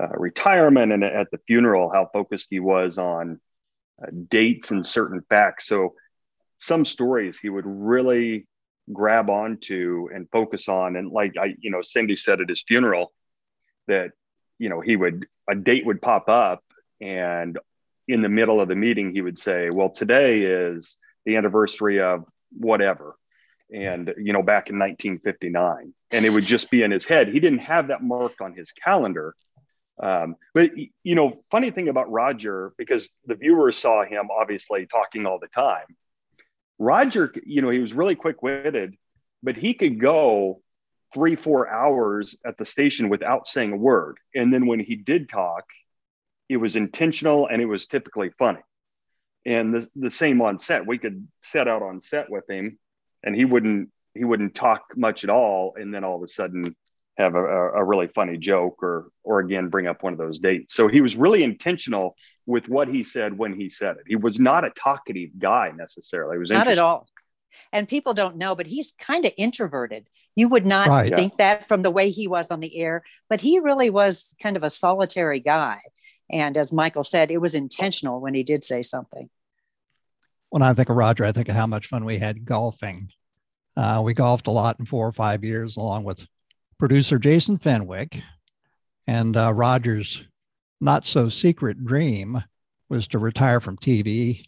uh, 0.01 0.09
retirement 0.17 0.93
and 0.93 1.05
at 1.05 1.31
the 1.31 1.41
funeral, 1.47 1.91
how 1.93 2.09
focused 2.13 2.49
he 2.51 2.61
was 2.61 2.99
on 2.99 3.41
uh, 4.03 4.11
dates 4.29 4.71
and 4.71 4.85
certain 4.85 5.23
facts. 5.29 5.67
So 5.67 5.95
some 6.59 6.85
stories 6.85 7.39
he 7.39 7.49
would 7.49 7.65
really 7.67 8.47
grab 8.93 9.31
onto 9.31 10.09
and 10.15 10.29
focus 10.31 10.69
on. 10.69 10.97
And 10.97 11.11
like 11.11 11.35
I, 11.39 11.55
you 11.61 11.71
know, 11.71 11.83
Cindy 11.83 12.17
said 12.17 12.41
at 12.41 12.49
his 12.49 12.63
funeral 12.63 13.13
that, 13.89 14.13
you 14.59 14.69
know, 14.69 14.81
he 14.81 14.97
would, 14.97 15.27
a 15.49 15.55
date 15.55 15.87
would 15.87 16.03
pop 16.03 16.29
up 16.29 16.63
and 17.01 17.59
in 18.09 18.23
the 18.23 18.29
middle 18.29 18.61
of 18.61 18.69
the 18.69 18.75
meeting, 18.75 19.13
he 19.13 19.23
would 19.23 19.39
say, 19.39 19.71
well, 19.71 19.91
today 19.91 20.43
is 20.43 20.99
the 21.25 21.37
anniversary 21.37 22.01
of 22.01 22.25
whatever. 22.51 23.17
And, 23.73 24.13
you 24.19 24.33
know, 24.33 24.43
back 24.43 24.69
in 24.69 24.79
1959. 24.79 25.95
And 26.11 26.25
it 26.25 26.31
would 26.31 26.45
just 26.45 26.71
be 26.71 26.83
in 26.83 26.91
his 26.91 27.05
head. 27.05 27.29
He 27.29 27.39
didn't 27.39 27.61
have 27.61 27.89
that 27.89 28.03
marked 28.03 28.41
on 28.41 28.55
his 28.55 28.73
calendar. 28.73 29.35
Um, 30.03 30.37
but 30.55 30.71
you 31.05 31.15
know, 31.15 31.45
funny 31.51 31.71
thing 31.71 31.89
about 31.89 32.11
Roger, 32.11 32.73
because 32.79 33.09
the 33.27 33.35
viewers 33.35 33.77
saw 33.77 34.05
him 34.05 34.29
obviously 34.31 34.87
talking 34.87 35.27
all 35.27 35.39
the 35.39 35.49
time, 35.49 35.85
Roger, 36.81 37.33
you 37.45 37.61
know, 37.61 37.69
he 37.69 37.79
was 37.79 37.93
really 37.93 38.15
quick 38.15 38.43
witted, 38.43 38.97
but 39.43 39.55
he 39.55 39.75
could 39.75 40.01
go 40.01 40.63
three, 41.13 41.37
four 41.37 41.69
hours 41.69 42.37
at 42.45 42.57
the 42.57 42.65
station 42.65 43.11
without 43.11 43.47
saying 43.47 43.73
a 43.73 43.77
word. 43.77 44.17
And 44.35 44.53
then 44.53 44.67
when 44.67 44.81
he 44.81 44.97
did 44.97 45.29
talk, 45.29 45.65
it 46.49 46.57
was 46.57 46.77
intentional 46.77 47.47
and 47.47 47.61
it 47.61 47.67
was 47.67 47.87
typically 47.87 48.31
funny. 48.39 48.63
And 49.45 49.75
the, 49.75 49.89
the 49.95 50.11
same 50.11 50.41
on 50.41 50.59
set, 50.59 50.87
we 50.87 50.97
could 50.97 51.29
set 51.41 51.69
out 51.69 51.83
on 51.83 52.01
set 52.01 52.31
with 52.31 52.49
him 52.49 52.79
and 53.23 53.37
he 53.37 53.45
wouldn't, 53.45 53.91
he 54.15 54.25
wouldn't 54.25 54.55
talk 54.55 54.83
much 54.97 55.23
at 55.23 55.31
all. 55.31 55.75
And 55.79 55.95
then 55.95 56.03
all 56.03 56.17
of 56.17 56.23
a 56.23 56.29
sudden 56.29 56.75
have 57.17 57.35
a, 57.35 57.45
a 57.45 57.85
really 57.85 58.07
funny 58.09 58.37
joke 58.37 58.83
or, 58.83 59.11
or 59.25 59.41
again, 59.41 59.69
bring 59.69 59.87
up 59.87 60.03
one 60.03 60.13
of 60.13 60.19
those 60.19 60.39
dates. 60.39 60.75
So 60.75 60.89
he 60.89 61.01
was 61.01 61.17
really 61.17 61.43
intentional 61.43 62.17
with 62.47 62.69
what 62.69 62.89
he 62.89 63.03
said 63.05 63.37
when 63.37 63.53
he 63.53 63.69
said 63.69 63.97
it. 63.97 64.05
He 64.07 64.17
was 64.17 64.41
not 64.41 64.65
a 64.65 64.71
talkative 64.71 65.31
guy 65.39 65.73
necessarily. 65.77 66.37
He 66.37 66.41
was 66.41 66.51
not 66.51 66.69
at 66.69 66.79
all 66.79 67.09
and 67.73 67.89
people 67.89 68.15
don't 68.15 68.37
know, 68.37 68.55
but 68.55 68.67
he's 68.67 68.93
kind 68.93 69.25
of 69.25 69.33
introverted. 69.37 70.09
You 70.35 70.49
would 70.49 70.67
not 70.67 70.87
right, 70.87 71.13
think 71.13 71.35
yeah. 71.39 71.55
that 71.57 71.69
from 71.69 71.83
the 71.83 71.91
way 71.91 72.11
he 72.11 72.27
was 72.27 72.51
on 72.51 72.61
the 72.61 72.77
air, 72.79 73.03
but 73.29 73.41
he 73.41 73.59
really 73.59 73.91
was 73.91 74.35
kind 74.43 74.57
of 74.57 74.63
a 74.63 74.71
solitary 74.71 75.41
guy. 75.41 75.81
And 76.31 76.57
as 76.57 76.73
Michael 76.73 77.05
said, 77.05 77.31
it 77.31 77.39
was 77.39 77.55
intentional 77.55 78.21
when 78.21 78.35
he 78.35 78.43
did 78.43 78.65
say 78.65 78.83
something. 78.83 79.29
When 80.51 80.63
I 80.63 80.73
think 80.75 80.89
of 80.89 80.97
Roger, 80.97 81.25
I 81.25 81.33
think 81.33 81.49
of 81.49 81.55
how 81.55 81.67
much 81.67 81.87
fun 81.87 82.05
we 82.05 82.19
had 82.19 82.45
golfing. 82.45 83.11
Uh, 83.77 84.03
we 84.05 84.15
golfed 84.15 84.49
a 84.49 84.53
lot 84.53 84.79
in 84.79 84.85
four 84.85 85.07
or 85.07 85.13
five 85.13 85.45
years, 85.45 85.77
along 85.77 86.05
with 86.05 86.27
producer 86.81 87.21
Jason 87.21 87.59
Fenwick. 87.59 88.21
And 89.07 89.37
uh, 89.37 89.53
Roger's 89.53 90.27
not 90.81 91.05
so 91.05 91.29
secret 91.29 91.85
dream 91.85 92.43
was 92.89 93.07
to 93.09 93.21
retire 93.21 93.61
from 93.61 93.77
TV, 93.77 94.43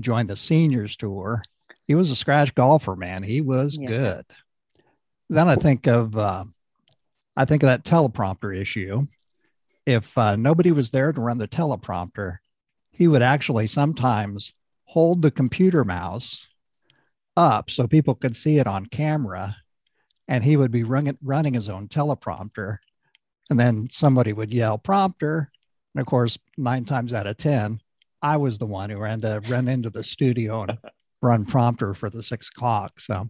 join 0.00 0.26
the 0.26 0.34
seniors 0.34 0.96
tour, 0.96 1.42
he 1.86 1.94
was 1.94 2.10
a 2.10 2.16
scratch 2.16 2.54
golfer, 2.54 2.96
man. 2.96 3.22
He 3.22 3.40
was 3.40 3.78
yeah. 3.80 3.88
good. 3.88 4.24
Then 5.30 5.48
I 5.48 5.54
think 5.54 5.86
of 5.86 6.16
uh, 6.16 6.44
I 7.36 7.44
think 7.44 7.62
of 7.62 7.68
that 7.68 7.84
teleprompter 7.84 8.56
issue. 8.56 9.06
If 9.86 10.16
uh, 10.18 10.34
nobody 10.36 10.72
was 10.72 10.90
there 10.90 11.12
to 11.12 11.20
run 11.20 11.38
the 11.38 11.46
teleprompter, 11.46 12.36
he 12.90 13.06
would 13.06 13.22
actually 13.22 13.68
sometimes 13.68 14.52
hold 14.84 15.22
the 15.22 15.30
computer 15.30 15.84
mouse 15.84 16.46
up 17.36 17.70
so 17.70 17.86
people 17.86 18.16
could 18.16 18.36
see 18.36 18.58
it 18.58 18.66
on 18.66 18.86
camera, 18.86 19.56
and 20.28 20.42
he 20.42 20.56
would 20.56 20.70
be 20.70 20.84
running 20.84 21.18
running 21.22 21.54
his 21.54 21.68
own 21.68 21.88
teleprompter, 21.88 22.78
and 23.50 23.58
then 23.58 23.88
somebody 23.90 24.32
would 24.32 24.52
yell 24.52 24.78
prompter, 24.78 25.50
and 25.94 26.00
of 26.00 26.06
course, 26.06 26.38
nine 26.56 26.84
times 26.84 27.12
out 27.12 27.26
of 27.26 27.36
ten, 27.36 27.80
I 28.22 28.36
was 28.36 28.58
the 28.58 28.66
one 28.66 28.90
who 28.90 28.98
ran 28.98 29.20
to 29.22 29.42
run 29.48 29.68
into 29.68 29.90
the 29.90 30.04
studio 30.04 30.62
and 30.62 30.78
run 31.22 31.44
prompter 31.44 31.94
for 31.94 32.10
the 32.10 32.22
six 32.22 32.48
o'clock. 32.48 33.00
So, 33.00 33.28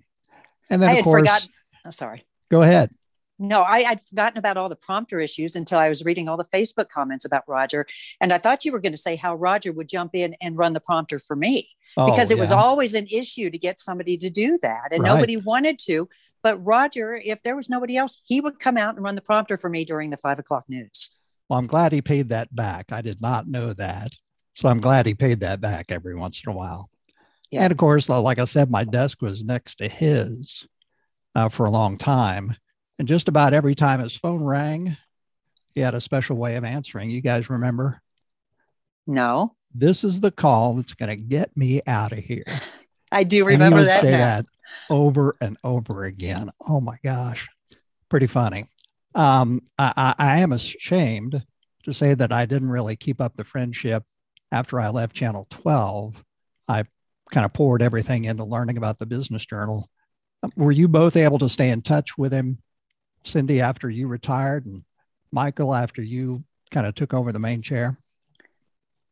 and 0.71 0.83
then 0.83 0.91
I 0.91 0.95
of 0.95 1.05
course, 1.05 1.21
forgotten, 1.21 1.51
I'm 1.85 1.93
sorry. 1.93 2.25
Go 2.51 2.63
ahead. 2.63 2.91
No, 3.39 3.63
I, 3.63 3.91
would 3.91 4.01
forgotten 4.09 4.39
about 4.39 4.57
all 4.57 4.69
the 4.69 4.77
prompter 4.77 5.21
issues 5.21 5.57
until 5.57 5.79
I 5.79 5.89
was 5.89 6.05
reading 6.05 6.29
all 6.29 6.37
the 6.37 6.45
Facebook 6.45 6.89
comments 6.89 7.25
about 7.25 7.45
Roger. 7.47 7.87
And 8.21 8.33
I 8.33 8.39
thought 8.39 8.65
you 8.65 8.73
were 8.73 8.81
going 8.81 8.93
to 8.93 8.99
say 8.99 9.17
how 9.17 9.35
Roger 9.35 9.73
would 9.73 9.89
jump 9.89 10.15
in 10.15 10.35
and 10.41 10.57
run 10.57 10.73
the 10.73 10.81
prompter 10.81 11.19
for 11.19 11.37
me 11.37 11.69
oh, 11.97 12.11
because 12.11 12.31
it 12.31 12.37
yeah. 12.37 12.41
was 12.41 12.53
always 12.53 12.95
an 12.95 13.07
issue 13.11 13.51
to 13.51 13.59
get 13.59 13.79
somebody 13.79 14.17
to 14.19 14.31
do 14.31 14.59
that. 14.63 14.89
And 14.91 15.03
right. 15.03 15.15
nobody 15.15 15.37
wanted 15.37 15.79
to. 15.81 16.09
But 16.47 16.65
Roger, 16.65 17.17
if 17.17 17.43
there 17.43 17.57
was 17.57 17.69
nobody 17.69 17.97
else, 17.97 18.21
he 18.23 18.41
would 18.41 18.61
come 18.61 18.77
out 18.77 18.95
and 18.95 19.03
run 19.03 19.17
the 19.17 19.21
prompter 19.21 19.57
for 19.57 19.69
me 19.69 19.85
during 19.85 20.11
the 20.11 20.17
five 20.17 20.39
o'clock 20.39 20.63
news. 20.69 21.11
Well, 21.49 21.59
I'm 21.59 21.67
glad 21.67 21.91
he 21.91 22.01
paid 22.01 22.29
that 22.29 22.55
back. 22.55 22.93
I 22.93 23.01
did 23.01 23.21
not 23.21 23.49
know 23.49 23.73
that. 23.73 24.13
So 24.55 24.69
I'm 24.69 24.81
glad 24.81 25.07
he 25.07 25.15
paid 25.15 25.41
that 25.41 25.61
back 25.61 25.87
every 25.91 26.15
once 26.15 26.45
in 26.47 26.53
a 26.53 26.55
while. 26.55 26.89
Yeah. 27.51 27.65
And 27.65 27.73
of 27.73 27.79
course, 27.79 28.09
like 28.09 28.39
I 28.39 28.45
said, 28.45 28.71
my 28.71 28.85
desk 28.85 29.23
was 29.23 29.43
next 29.43 29.79
to 29.79 29.89
his 29.89 30.69
uh, 31.35 31.49
for 31.49 31.67
a 31.67 31.71
long 31.71 31.97
time. 31.97 32.55
And 33.01 33.09
just 33.09 33.27
about 33.27 33.53
every 33.53 33.75
time 33.75 33.99
his 33.99 34.15
phone 34.15 34.45
rang, 34.45 34.97
he 35.75 35.81
had 35.81 35.97
a 35.97 36.01
special 36.01 36.37
way 36.37 36.55
of 36.55 36.63
answering. 36.63 37.11
You 37.11 37.23
guys 37.23 37.51
remember? 37.51 38.01
No. 39.05 39.57
This 39.75 40.05
is 40.05 40.21
the 40.21 40.31
call 40.31 40.75
that's 40.75 40.95
going 40.95 41.11
to 41.11 41.17
get 41.17 41.57
me 41.57 41.83
out 41.89 42.13
of 42.13 42.19
here. 42.19 42.61
I 43.11 43.25
do 43.25 43.45
remember 43.45 43.83
that. 43.83 44.03
Say 44.03 44.13
now. 44.13 44.19
that 44.19 44.47
over 44.91 45.37
and 45.41 45.57
over 45.65 46.05
again. 46.05 46.51
Oh 46.67 46.81
my 46.81 46.99
gosh, 47.05 47.49
pretty 48.09 48.27
funny. 48.27 48.67
Um, 49.15 49.63
I, 49.79 50.15
I 50.19 50.39
am 50.41 50.53
ashamed 50.53 51.43
to 51.85 51.95
say 51.95 52.15
that 52.15 52.33
I 52.33 52.47
didn't 52.47 52.71
really 52.71 52.97
keep 52.97 53.21
up 53.21 53.37
the 53.37 53.45
friendship 53.45 54.05
after 54.53 54.81
I 54.81 54.91
left 54.91 55.17
Channel 55.17 55.47
12. 55.51 56.23
I 56.69 56.85
kind 57.33 57.45
of 57.45 57.53
poured 57.53 57.83
everything 57.83 58.25
into 58.25 58.45
learning 58.45 58.77
about 58.77 58.99
the 58.99 59.07
business 59.07 59.47
journal. 59.47 59.89
Um, 60.43 60.51
were 60.57 60.73
you 60.73 60.89
both 60.89 61.17
able 61.17 61.39
to 61.39 61.49
stay 61.49 61.71
in 61.71 61.83
touch 61.83 62.19
with 62.19 62.33
him, 62.33 62.59
Cindy, 63.25 63.61
after 63.61 63.89
you 63.89 64.07
retired, 64.07 64.67
and 64.67 64.85
Michael 65.33 65.75
after 65.75 66.03
you 66.03 66.45
kind 66.71 66.87
of 66.87 66.95
took 66.95 67.15
over 67.15 67.33
the 67.33 67.39
main 67.39 67.63
chair? 67.63 67.97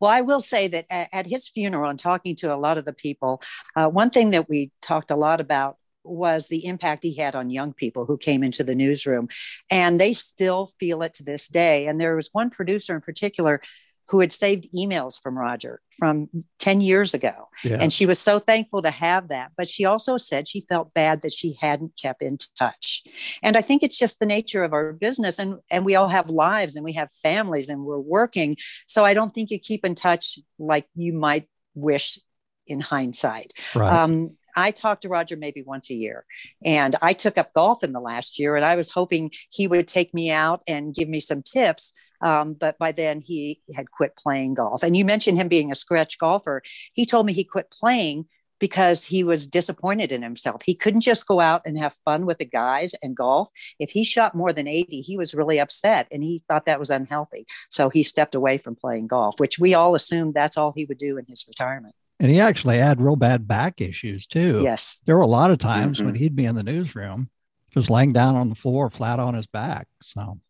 Well, 0.04 0.12
I 0.12 0.20
will 0.20 0.40
say 0.40 0.68
that 0.68 0.84
at 0.90 1.26
his 1.26 1.48
funeral 1.48 1.88
and 1.88 1.98
talking 1.98 2.36
to 2.36 2.54
a 2.54 2.60
lot 2.60 2.76
of 2.76 2.84
the 2.84 2.92
people, 2.92 3.40
uh, 3.74 3.88
one 3.88 4.10
thing 4.10 4.32
that 4.32 4.50
we 4.50 4.70
talked 4.82 5.10
a 5.10 5.16
lot 5.16 5.40
about 5.40 5.78
was 6.04 6.48
the 6.48 6.66
impact 6.66 7.04
he 7.04 7.16
had 7.16 7.34
on 7.34 7.48
young 7.48 7.72
people 7.72 8.04
who 8.04 8.18
came 8.18 8.44
into 8.44 8.62
the 8.62 8.74
newsroom. 8.74 9.28
And 9.70 9.98
they 9.98 10.12
still 10.12 10.70
feel 10.78 11.00
it 11.00 11.14
to 11.14 11.22
this 11.22 11.48
day. 11.48 11.86
And 11.86 11.98
there 11.98 12.14
was 12.14 12.28
one 12.32 12.50
producer 12.50 12.94
in 12.94 13.00
particular 13.00 13.62
who 14.08 14.20
had 14.20 14.32
saved 14.32 14.68
emails 14.76 15.20
from 15.20 15.38
Roger 15.38 15.80
from 15.98 16.28
10 16.58 16.80
years 16.80 17.14
ago. 17.14 17.48
Yeah. 17.62 17.78
And 17.80 17.92
she 17.92 18.06
was 18.06 18.20
so 18.20 18.38
thankful 18.38 18.82
to 18.82 18.90
have 18.90 19.28
that. 19.28 19.52
But 19.56 19.68
she 19.68 19.84
also 19.84 20.16
said 20.16 20.48
she 20.48 20.60
felt 20.62 20.92
bad 20.92 21.22
that 21.22 21.32
she 21.32 21.56
hadn't 21.60 21.92
kept 22.00 22.22
in 22.22 22.38
touch. 22.58 23.02
And 23.42 23.56
I 23.56 23.62
think 23.62 23.82
it's 23.82 23.98
just 23.98 24.18
the 24.18 24.26
nature 24.26 24.64
of 24.64 24.72
our 24.72 24.92
business. 24.92 25.38
And, 25.38 25.58
and 25.70 25.84
we 25.84 25.94
all 25.94 26.08
have 26.08 26.28
lives 26.28 26.76
and 26.76 26.84
we 26.84 26.92
have 26.94 27.10
families 27.22 27.68
and 27.68 27.84
we're 27.84 27.98
working. 27.98 28.56
So 28.86 29.04
I 29.04 29.14
don't 29.14 29.32
think 29.32 29.50
you 29.50 29.58
keep 29.58 29.84
in 29.84 29.94
touch 29.94 30.38
like 30.58 30.86
you 30.94 31.12
might 31.12 31.48
wish 31.74 32.18
in 32.66 32.80
hindsight. 32.80 33.52
Right. 33.74 33.92
Um, 33.92 34.36
I 34.56 34.70
talked 34.70 35.02
to 35.02 35.08
Roger 35.08 35.36
maybe 35.36 35.62
once 35.62 35.90
a 35.90 35.94
year. 35.94 36.24
And 36.64 36.96
I 37.02 37.12
took 37.12 37.38
up 37.38 37.52
golf 37.54 37.82
in 37.82 37.92
the 37.92 38.00
last 38.00 38.38
year 38.38 38.56
and 38.56 38.64
I 38.64 38.76
was 38.76 38.90
hoping 38.90 39.30
he 39.50 39.66
would 39.66 39.88
take 39.88 40.14
me 40.14 40.30
out 40.30 40.62
and 40.66 40.94
give 40.94 41.08
me 41.08 41.20
some 41.20 41.42
tips. 41.42 41.92
Um, 42.20 42.54
but 42.54 42.78
by 42.78 42.92
then 42.92 43.20
he 43.20 43.60
had 43.74 43.90
quit 43.90 44.16
playing 44.16 44.54
golf. 44.54 44.82
And 44.82 44.96
you 44.96 45.04
mentioned 45.04 45.38
him 45.38 45.48
being 45.48 45.70
a 45.70 45.74
scratch 45.74 46.18
golfer. 46.18 46.62
He 46.94 47.04
told 47.04 47.26
me 47.26 47.32
he 47.32 47.44
quit 47.44 47.70
playing 47.70 48.26
because 48.60 49.04
he 49.04 49.24
was 49.24 49.46
disappointed 49.46 50.12
in 50.12 50.22
himself. 50.22 50.62
He 50.64 50.74
couldn't 50.74 51.00
just 51.00 51.26
go 51.26 51.40
out 51.40 51.62
and 51.66 51.78
have 51.78 51.94
fun 52.04 52.24
with 52.24 52.38
the 52.38 52.44
guys 52.44 52.94
and 53.02 53.16
golf. 53.16 53.50
If 53.78 53.90
he 53.90 54.04
shot 54.04 54.34
more 54.34 54.52
than 54.52 54.68
80, 54.68 55.02
he 55.02 55.16
was 55.16 55.34
really 55.34 55.58
upset 55.58 56.06
and 56.10 56.22
he 56.22 56.42
thought 56.48 56.66
that 56.66 56.78
was 56.78 56.90
unhealthy. 56.90 57.46
So 57.68 57.90
he 57.90 58.02
stepped 58.02 58.34
away 58.34 58.58
from 58.58 58.76
playing 58.76 59.08
golf, 59.08 59.38
which 59.38 59.58
we 59.58 59.74
all 59.74 59.94
assumed 59.94 60.34
that's 60.34 60.56
all 60.56 60.72
he 60.72 60.84
would 60.84 60.98
do 60.98 61.18
in 61.18 61.26
his 61.26 61.44
retirement. 61.46 61.94
And 62.20 62.30
he 62.30 62.40
actually 62.40 62.78
had 62.78 63.00
real 63.00 63.16
bad 63.16 63.46
back 63.48 63.80
issues 63.80 64.26
too. 64.26 64.60
Yes. 64.62 65.00
There 65.04 65.16
were 65.16 65.22
a 65.22 65.26
lot 65.26 65.50
of 65.50 65.58
times 65.58 65.98
mm-hmm. 65.98 66.06
when 66.06 66.14
he'd 66.14 66.36
be 66.36 66.44
in 66.44 66.54
the 66.54 66.62
newsroom 66.62 67.28
just 67.72 67.90
laying 67.90 68.12
down 68.12 68.36
on 68.36 68.48
the 68.48 68.54
floor 68.54 68.88
flat 68.88 69.18
on 69.18 69.34
his 69.34 69.46
back. 69.46 69.88
So, 70.02 70.40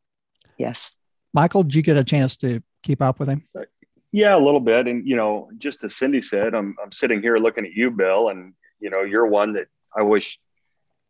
yes. 0.58 0.94
Michael, 1.32 1.62
did 1.62 1.74
you 1.74 1.82
get 1.82 1.96
a 1.96 2.04
chance 2.04 2.36
to 2.36 2.62
keep 2.82 3.00
up 3.00 3.18
with 3.18 3.28
him? 3.28 3.48
Yeah, 4.12 4.36
a 4.36 4.38
little 4.38 4.60
bit. 4.60 4.86
And, 4.86 5.08
you 5.08 5.16
know, 5.16 5.48
just 5.58 5.82
as 5.84 5.96
Cindy 5.96 6.20
said, 6.20 6.54
I'm, 6.54 6.76
I'm 6.80 6.92
sitting 6.92 7.22
here 7.22 7.38
looking 7.38 7.64
at 7.64 7.72
you, 7.72 7.90
Bill, 7.90 8.28
and, 8.28 8.52
you 8.78 8.90
know, 8.90 9.02
you're 9.02 9.26
one 9.26 9.54
that 9.54 9.66
I 9.96 10.02
wish, 10.02 10.38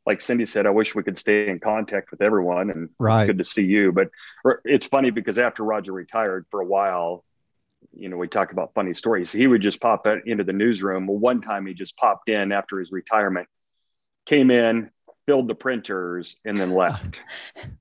like 0.07 0.23
Cindy 0.23 0.47
said, 0.47 0.67
I 0.67 0.71
wish 0.71 0.95
we 0.95 1.03
could 1.03 1.19
stay 1.19 1.49
in 1.49 1.59
contact 1.59 2.13
with 2.13 2.23
everyone. 2.23 2.71
And 2.71 2.89
right. 2.99 3.23
it's 3.23 3.27
good 3.27 3.39
to 3.39 3.45
see 3.45 3.65
you. 3.65 3.93
But 3.93 4.09
it's 4.65 4.87
funny 4.87 5.11
because 5.11 5.39
after 5.39 5.65
Roger 5.65 5.93
retired 5.93 6.47
for 6.51 6.61
a 6.61 6.67
while, 6.67 7.25
you 7.93 8.09
know, 8.09 8.17
we 8.17 8.29
talk 8.29 8.53
about 8.53 8.73
funny 8.75 8.95
stories. 8.95 9.33
He 9.33 9.47
would 9.47 9.63
just 9.63 9.81
pop 9.81 10.07
into 10.07 10.45
the 10.45 10.53
newsroom. 10.53 11.07
Well, 11.07 11.19
one 11.19 11.41
time 11.41 11.67
he 11.67 11.75
just 11.75 11.97
popped 11.97 12.29
in 12.29 12.53
after 12.53 12.79
his 12.79 12.93
retirement, 12.93 13.49
came 14.27 14.51
in, 14.51 14.91
filled 15.27 15.49
the 15.49 15.55
printers, 15.55 16.37
and 16.45 16.59
then 16.59 16.75
left. 16.75 17.21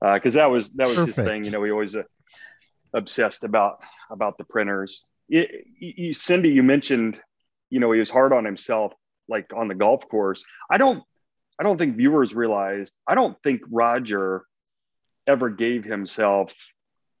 Because 0.00 0.36
uh, 0.36 0.40
that 0.40 0.50
was 0.50 0.70
that 0.72 0.88
was 0.88 0.96
Perfect. 0.96 1.16
his 1.16 1.26
thing. 1.26 1.44
You 1.44 1.50
know, 1.50 1.62
he 1.62 1.70
always 1.70 1.96
uh, 1.96 2.02
obsessed 2.92 3.44
about 3.44 3.82
about 4.10 4.38
the 4.38 4.44
printers. 4.44 5.04
It, 5.28 5.66
you, 5.78 6.12
Cindy, 6.12 6.50
you 6.50 6.62
mentioned, 6.62 7.18
you 7.70 7.80
know, 7.80 7.90
he 7.92 8.00
was 8.00 8.10
hard 8.10 8.32
on 8.32 8.44
himself, 8.44 8.92
like 9.28 9.52
on 9.54 9.68
the 9.68 9.74
golf 9.74 10.08
course. 10.08 10.44
I 10.70 10.76
don't, 10.76 11.02
I 11.58 11.62
don't 11.62 11.78
think 11.78 11.96
viewers 11.96 12.34
realized. 12.34 12.92
I 13.06 13.14
don't 13.14 13.36
think 13.42 13.62
Roger 13.70 14.44
ever 15.26 15.48
gave 15.48 15.84
himself 15.84 16.54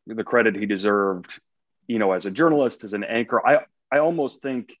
the 0.06 0.24
credit 0.24 0.54
he 0.54 0.66
deserved 0.66 1.40
you 1.86 1.98
know, 1.98 2.12
as 2.12 2.26
a 2.26 2.30
journalist, 2.30 2.84
as 2.84 2.92
an 2.92 3.04
anchor, 3.04 3.46
I, 3.46 3.60
I 3.90 3.98
almost 3.98 4.42
think, 4.42 4.72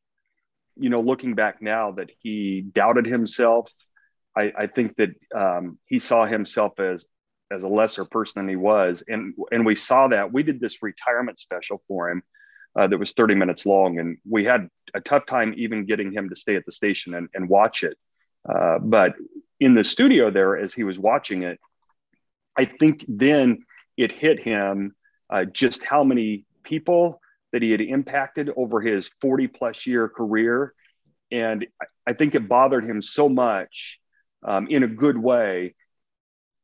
you 0.76 0.90
know, 0.90 1.00
looking 1.00 1.34
back 1.34 1.62
now 1.62 1.92
that 1.92 2.10
he 2.20 2.62
doubted 2.72 3.06
himself. 3.06 3.70
I, 4.36 4.52
I 4.58 4.66
think 4.66 4.96
that 4.96 5.10
um, 5.34 5.78
he 5.86 5.98
saw 5.98 6.26
himself 6.26 6.80
as 6.80 7.06
as 7.50 7.62
a 7.62 7.68
lesser 7.68 8.04
person 8.04 8.40
than 8.40 8.48
he 8.48 8.56
was, 8.56 9.04
and 9.06 9.34
and 9.52 9.64
we 9.64 9.76
saw 9.76 10.08
that. 10.08 10.32
We 10.32 10.42
did 10.42 10.60
this 10.60 10.82
retirement 10.82 11.38
special 11.38 11.82
for 11.86 12.10
him 12.10 12.22
uh, 12.76 12.86
that 12.86 12.98
was 12.98 13.12
30 13.12 13.34
minutes 13.34 13.66
long. 13.66 13.98
And 13.98 14.18
we 14.28 14.44
had 14.44 14.68
a 14.94 15.00
tough 15.00 15.26
time 15.26 15.54
even 15.56 15.86
getting 15.86 16.12
him 16.12 16.28
to 16.28 16.36
stay 16.36 16.56
at 16.56 16.66
the 16.66 16.72
station 16.72 17.14
and, 17.14 17.28
and 17.34 17.48
watch 17.48 17.82
it. 17.82 17.96
Uh, 18.48 18.78
but 18.78 19.14
in 19.60 19.74
the 19.74 19.84
studio 19.84 20.30
there, 20.30 20.56
as 20.56 20.74
he 20.74 20.84
was 20.84 20.98
watching 20.98 21.42
it, 21.44 21.58
I 22.56 22.64
think 22.64 23.04
then 23.08 23.64
it 23.96 24.12
hit 24.12 24.42
him 24.42 24.94
uh, 25.30 25.44
just 25.44 25.84
how 25.84 26.04
many 26.04 26.44
people 26.64 27.20
that 27.52 27.62
he 27.62 27.70
had 27.70 27.80
impacted 27.80 28.50
over 28.56 28.80
his 28.80 29.08
40 29.20 29.48
plus 29.48 29.86
year 29.86 30.08
career. 30.08 30.74
And 31.30 31.66
I 32.06 32.12
think 32.12 32.34
it 32.34 32.48
bothered 32.48 32.84
him 32.84 33.00
so 33.00 33.28
much 33.28 34.00
um, 34.42 34.66
in 34.68 34.82
a 34.82 34.88
good 34.88 35.16
way. 35.16 35.74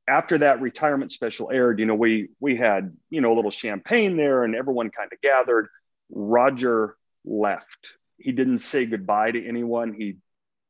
After 0.08 0.38
that 0.38 0.60
retirement 0.60 1.12
special 1.12 1.50
aired, 1.52 1.78
you 1.78 1.86
know, 1.86 1.94
we 1.94 2.30
we 2.40 2.56
had 2.56 2.96
you 3.10 3.20
know 3.20 3.32
a 3.32 3.36
little 3.36 3.52
champagne 3.52 4.16
there, 4.16 4.42
and 4.42 4.56
everyone 4.56 4.90
kind 4.90 5.10
of 5.12 5.20
gathered. 5.20 5.68
Roger 6.10 6.96
left. 7.24 7.92
He 8.18 8.32
didn't 8.32 8.58
say 8.58 8.86
goodbye 8.86 9.30
to 9.30 9.46
anyone. 9.46 9.94
He, 9.94 10.16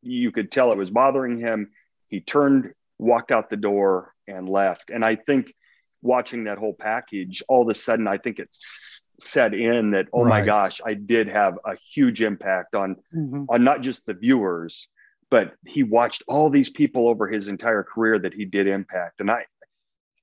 you 0.02 0.30
could 0.30 0.52
tell 0.52 0.72
it 0.72 0.78
was 0.78 0.90
bothering 0.90 1.38
him. 1.38 1.70
He 2.08 2.20
turned, 2.20 2.74
walked 2.98 3.32
out 3.32 3.48
the 3.48 3.56
door, 3.56 4.12
and 4.28 4.48
left. 4.48 4.90
And 4.90 5.04
I 5.04 5.16
think 5.16 5.54
watching 6.02 6.44
that 6.44 6.58
whole 6.58 6.74
package, 6.74 7.42
all 7.48 7.62
of 7.62 7.68
a 7.68 7.74
sudden, 7.74 8.06
I 8.06 8.18
think 8.18 8.38
it's 8.38 9.02
set 9.20 9.54
in 9.54 9.92
that 9.92 10.06
oh 10.12 10.24
right. 10.24 10.40
my 10.40 10.44
gosh, 10.44 10.80
I 10.84 10.94
did 10.94 11.28
have 11.28 11.58
a 11.64 11.76
huge 11.94 12.22
impact 12.22 12.74
on 12.74 12.96
mm-hmm. 13.14 13.44
on 13.48 13.64
not 13.64 13.82
just 13.82 14.06
the 14.06 14.14
viewers, 14.14 14.88
but 15.30 15.54
he 15.66 15.82
watched 15.82 16.22
all 16.26 16.50
these 16.50 16.70
people 16.70 17.08
over 17.08 17.28
his 17.28 17.48
entire 17.48 17.82
career 17.82 18.18
that 18.18 18.34
he 18.34 18.44
did 18.44 18.66
impact, 18.66 19.20
and 19.20 19.30
I 19.30 19.44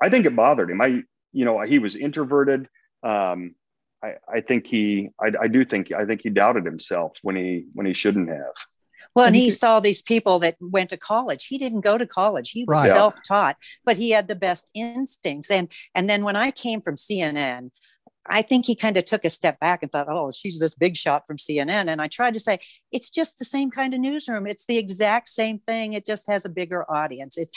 I 0.01 0.10
think 0.10 0.25
it 0.25 0.36
bothered 0.36 0.70
him. 0.72 0.82
I 0.82 1.04
you 1.32 1.46
know 1.46 1.62
he 1.62 1.80
was 1.80 1.96
introverted. 1.96 2.68
Um, 3.04 3.56
I, 4.04 4.16
I 4.32 4.42
think 4.42 4.68
he 4.68 5.10
I, 5.20 5.32
I 5.44 5.48
do 5.48 5.63
think 5.63 5.92
I 5.92 6.06
think 6.06 6.22
he 6.22 6.30
doubted 6.30 6.66
himself 6.66 7.18
when 7.22 7.36
he 7.36 7.66
when 7.74 7.86
he 7.86 7.94
shouldn't 7.94 8.30
have. 8.30 8.54
Well, 9.18 9.25
and 9.25 9.36
he 9.36 9.50
saw 9.50 9.80
these 9.80 10.04
people 10.04 10.38
that 10.39 10.58
went 10.62 10.92
to 10.92 10.98
college. 10.98 11.48
He 11.48 11.58
didn't 11.58 11.82
go 11.82 11.98
to 11.98 12.06
college. 12.06 12.51
He 12.51 12.66
was 12.66 12.77
right. 12.77 12.92
self-taught, 12.92 13.58
but 13.84 13.98
he 13.98 14.12
had 14.12 14.27
the 14.27 14.36
best 14.36 14.70
instincts. 14.75 15.50
And 15.50 15.72
and 15.96 16.08
then 16.08 16.24
when 16.24 16.36
I 16.36 16.51
came 16.51 16.82
from 16.82 16.98
CNN, 16.98 17.72
I 18.30 18.42
think 18.42 18.66
he 18.66 18.76
kind 18.76 18.98
of 18.98 19.06
took 19.06 19.26
a 19.26 19.30
step 19.30 19.60
back 19.60 19.84
and 19.84 19.92
thought, 19.92 20.08
oh, 20.10 20.32
she's 20.32 20.60
this 20.60 20.76
big 20.76 20.96
shot 20.96 21.26
from 21.26 21.38
CNN. 21.38 21.88
And 21.88 22.02
I 22.02 22.08
tried 22.08 22.34
to 22.34 22.40
say, 22.40 22.60
it's 22.92 23.10
just 23.10 23.40
the 23.40 23.46
same 23.46 23.72
kind 23.72 23.94
of 23.94 24.00
newsroom. 24.00 24.48
It's 24.48 24.66
the 24.66 24.78
exact 24.78 25.30
same 25.30 25.60
thing. 25.60 25.94
It 25.94 26.06
just 26.06 26.28
has 26.30 26.46
a 26.46 26.50
bigger 26.50 26.90
audience. 26.90 27.38
It's 27.38 27.52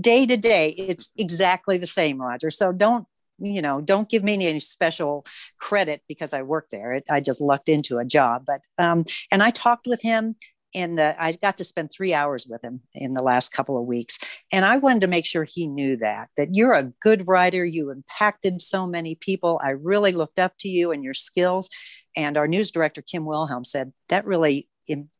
day 0.00 0.26
to 0.26 0.36
day, 0.36 0.68
it's 0.70 1.12
exactly 1.16 1.78
the 1.78 1.86
same, 1.86 2.20
Roger. 2.20 2.50
So 2.50 2.72
don't, 2.72 3.06
you 3.38 3.62
know, 3.62 3.80
don't 3.80 4.08
give 4.08 4.22
me 4.22 4.34
any 4.34 4.60
special 4.60 5.26
credit 5.58 6.02
because 6.08 6.32
I 6.32 6.42
work 6.42 6.68
there. 6.70 6.94
It, 6.94 7.04
I 7.10 7.20
just 7.20 7.40
lucked 7.40 7.68
into 7.68 7.98
a 7.98 8.04
job. 8.04 8.44
But, 8.46 8.60
um, 8.78 9.04
and 9.30 9.42
I 9.42 9.50
talked 9.50 9.86
with 9.86 10.02
him 10.02 10.36
in 10.74 10.96
the 10.96 11.14
I 11.22 11.32
got 11.32 11.56
to 11.58 11.64
spend 11.64 11.90
three 11.90 12.12
hours 12.12 12.46
with 12.46 12.62
him 12.62 12.80
in 12.92 13.12
the 13.12 13.22
last 13.22 13.52
couple 13.52 13.78
of 13.78 13.86
weeks. 13.86 14.18
And 14.52 14.64
I 14.64 14.76
wanted 14.76 15.00
to 15.02 15.06
make 15.06 15.24
sure 15.24 15.44
he 15.44 15.66
knew 15.66 15.96
that, 15.98 16.28
that 16.36 16.54
you're 16.54 16.72
a 16.72 16.92
good 17.00 17.26
writer. 17.26 17.64
You 17.64 17.90
impacted 17.90 18.60
so 18.60 18.86
many 18.86 19.14
people. 19.14 19.60
I 19.62 19.70
really 19.70 20.12
looked 20.12 20.38
up 20.38 20.54
to 20.58 20.68
you 20.68 20.90
and 20.90 21.02
your 21.02 21.14
skills. 21.14 21.70
And 22.16 22.36
our 22.36 22.48
news 22.48 22.70
director, 22.70 23.02
Kim 23.02 23.24
Wilhelm, 23.24 23.64
said 23.64 23.92
that 24.08 24.26
really 24.26 24.68
Im- 24.88 25.10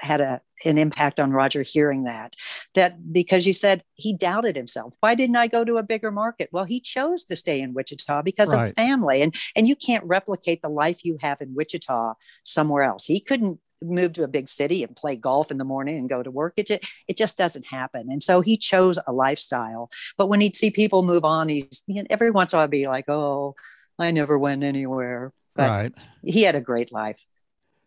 had 0.00 0.20
a, 0.20 0.40
an 0.64 0.78
impact 0.78 1.20
on 1.20 1.30
Roger 1.30 1.62
hearing 1.62 2.04
that. 2.04 2.34
That 2.74 3.12
because 3.12 3.46
you 3.46 3.52
said 3.52 3.84
he 3.94 4.16
doubted 4.16 4.56
himself. 4.56 4.94
Why 5.00 5.14
didn't 5.14 5.36
I 5.36 5.46
go 5.46 5.64
to 5.64 5.76
a 5.76 5.82
bigger 5.82 6.10
market? 6.10 6.48
Well, 6.52 6.64
he 6.64 6.80
chose 6.80 7.24
to 7.26 7.36
stay 7.36 7.60
in 7.60 7.74
Wichita 7.74 8.22
because 8.22 8.52
right. 8.52 8.68
of 8.68 8.74
family. 8.74 9.22
And 9.22 9.34
and 9.54 9.68
you 9.68 9.76
can't 9.76 10.04
replicate 10.04 10.62
the 10.62 10.68
life 10.68 11.04
you 11.04 11.18
have 11.20 11.40
in 11.40 11.54
Wichita 11.54 12.14
somewhere 12.42 12.82
else. 12.82 13.04
He 13.04 13.20
couldn't 13.20 13.60
move 13.82 14.12
to 14.14 14.24
a 14.24 14.28
big 14.28 14.48
city 14.48 14.82
and 14.82 14.96
play 14.96 15.16
golf 15.16 15.50
in 15.50 15.58
the 15.58 15.64
morning 15.64 15.98
and 15.98 16.08
go 16.08 16.22
to 16.22 16.30
work. 16.30 16.54
It 16.56 16.66
just, 16.66 16.84
it 17.08 17.16
just 17.16 17.36
doesn't 17.38 17.66
happen. 17.66 18.10
And 18.10 18.22
so 18.22 18.40
he 18.40 18.56
chose 18.56 18.98
a 19.06 19.12
lifestyle. 19.12 19.90
But 20.16 20.28
when 20.28 20.40
he'd 20.40 20.56
see 20.56 20.70
people 20.70 21.02
move 21.02 21.24
on, 21.24 21.48
he's 21.48 21.82
you 21.86 22.02
know, 22.02 22.06
every 22.10 22.30
once 22.30 22.52
in 22.52 22.58
a 22.58 22.60
while 22.60 22.68
be 22.68 22.86
like, 22.86 23.08
oh, 23.08 23.54
I 23.98 24.10
never 24.10 24.38
went 24.38 24.64
anywhere. 24.64 25.32
But 25.54 25.68
right. 25.68 25.92
he 26.22 26.42
had 26.42 26.54
a 26.54 26.60
great 26.60 26.92
life. 26.92 27.24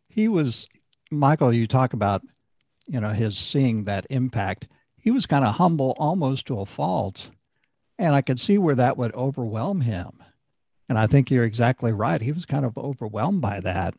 He 0.10 0.28
was, 0.28 0.68
Michael, 1.12 1.52
you 1.52 1.68
talk 1.68 1.94
about, 1.94 2.22
you 2.88 3.02
know, 3.02 3.10
his 3.10 3.38
seeing 3.38 3.84
that 3.86 4.08
impact. 4.10 4.68
He 4.96 5.12
was 5.12 5.26
kind 5.26 5.46
of 5.46 5.56
humble 5.56 5.96
almost 5.98 6.46
to 6.48 6.60
a 6.60 6.66
fault. 6.66 7.30
And 8.00 8.16
I 8.16 8.22
could 8.22 8.40
see 8.40 8.58
where 8.58 8.76
that 8.76 8.98
would 8.98 9.14
overwhelm 9.16 9.82
him. 9.82 10.12
And 10.88 10.98
I 10.98 11.08
think 11.08 11.30
you're 11.30 11.44
exactly 11.44 11.92
right. 11.92 12.22
He 12.22 12.32
was 12.32 12.46
kind 12.46 12.66
of 12.66 12.78
overwhelmed 12.78 13.42
by 13.42 13.60
that 13.62 13.96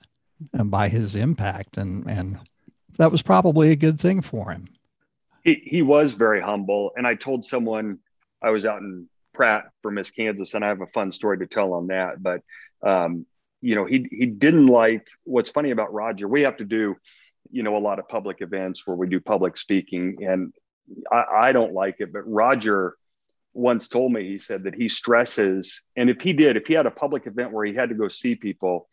by 0.65 0.89
his 0.89 1.15
impact 1.15 1.77
and 1.77 2.09
and 2.09 2.39
that 2.99 3.13
was 3.13 3.23
probably 3.23 3.71
a 3.71 3.77
good 3.77 4.01
thing 4.01 4.23
for 4.23 4.51
him. 4.51 4.67
He, 5.45 5.63
he 5.65 5.83
was 5.83 6.15
very 6.15 6.41
humble 6.41 6.93
and 6.97 7.07
i 7.07 7.15
told 7.15 7.45
someone 7.45 7.99
i 8.43 8.51
was 8.51 8.67
out 8.67 8.83
in 8.83 9.09
pratt 9.33 9.71
for 9.83 9.91
miss 9.91 10.11
kansas 10.11 10.55
and 10.55 10.65
i 10.65 10.69
have 10.69 10.81
a 10.81 10.87
fun 10.89 11.11
story 11.13 11.39
to 11.39 11.47
tell 11.47 11.73
on 11.73 11.87
that 11.87 12.23
but 12.23 12.43
um, 12.83 13.25
you 13.61 13.75
know 13.75 13.85
he 13.85 14.07
he 14.11 14.27
didn't 14.27 14.67
like 14.67 15.07
what's 15.25 15.51
funny 15.51 15.71
about 15.71 15.93
roger 15.95 16.29
we 16.29 16.43
have 16.43 16.57
to 16.59 16.65
do 16.65 16.97
you 17.51 17.63
know 17.63 17.77
a 17.77 17.79
lot 17.79 17.99
of 17.99 18.09
public 18.09 18.41
events 18.41 18.87
where 18.87 18.97
we 18.97 19.09
do 19.09 19.21
public 19.21 19.57
speaking 19.57 20.19
and 20.21 20.53
I, 21.11 21.49
I 21.49 21.53
don't 21.53 21.73
like 21.73 21.97
it 22.01 22.13
but 22.13 22.29
roger 22.29 22.97
once 23.55 23.89
told 23.89 24.13
me 24.13 24.29
he 24.29 24.39
said 24.39 24.65
that 24.65 24.75
he 24.75 24.89
stresses 24.89 25.83
and 25.97 26.11
if 26.11 26.21
he 26.21 26.33
did 26.33 26.57
if 26.57 26.67
he 26.67 26.75
had 26.75 26.87
a 26.87 26.91
public 26.91 27.27
event 27.27 27.53
where 27.53 27.65
he 27.65 27.75
had 27.75 27.89
to 27.89 27.95
go 27.95 28.09
see 28.09 28.35
people 28.35 28.89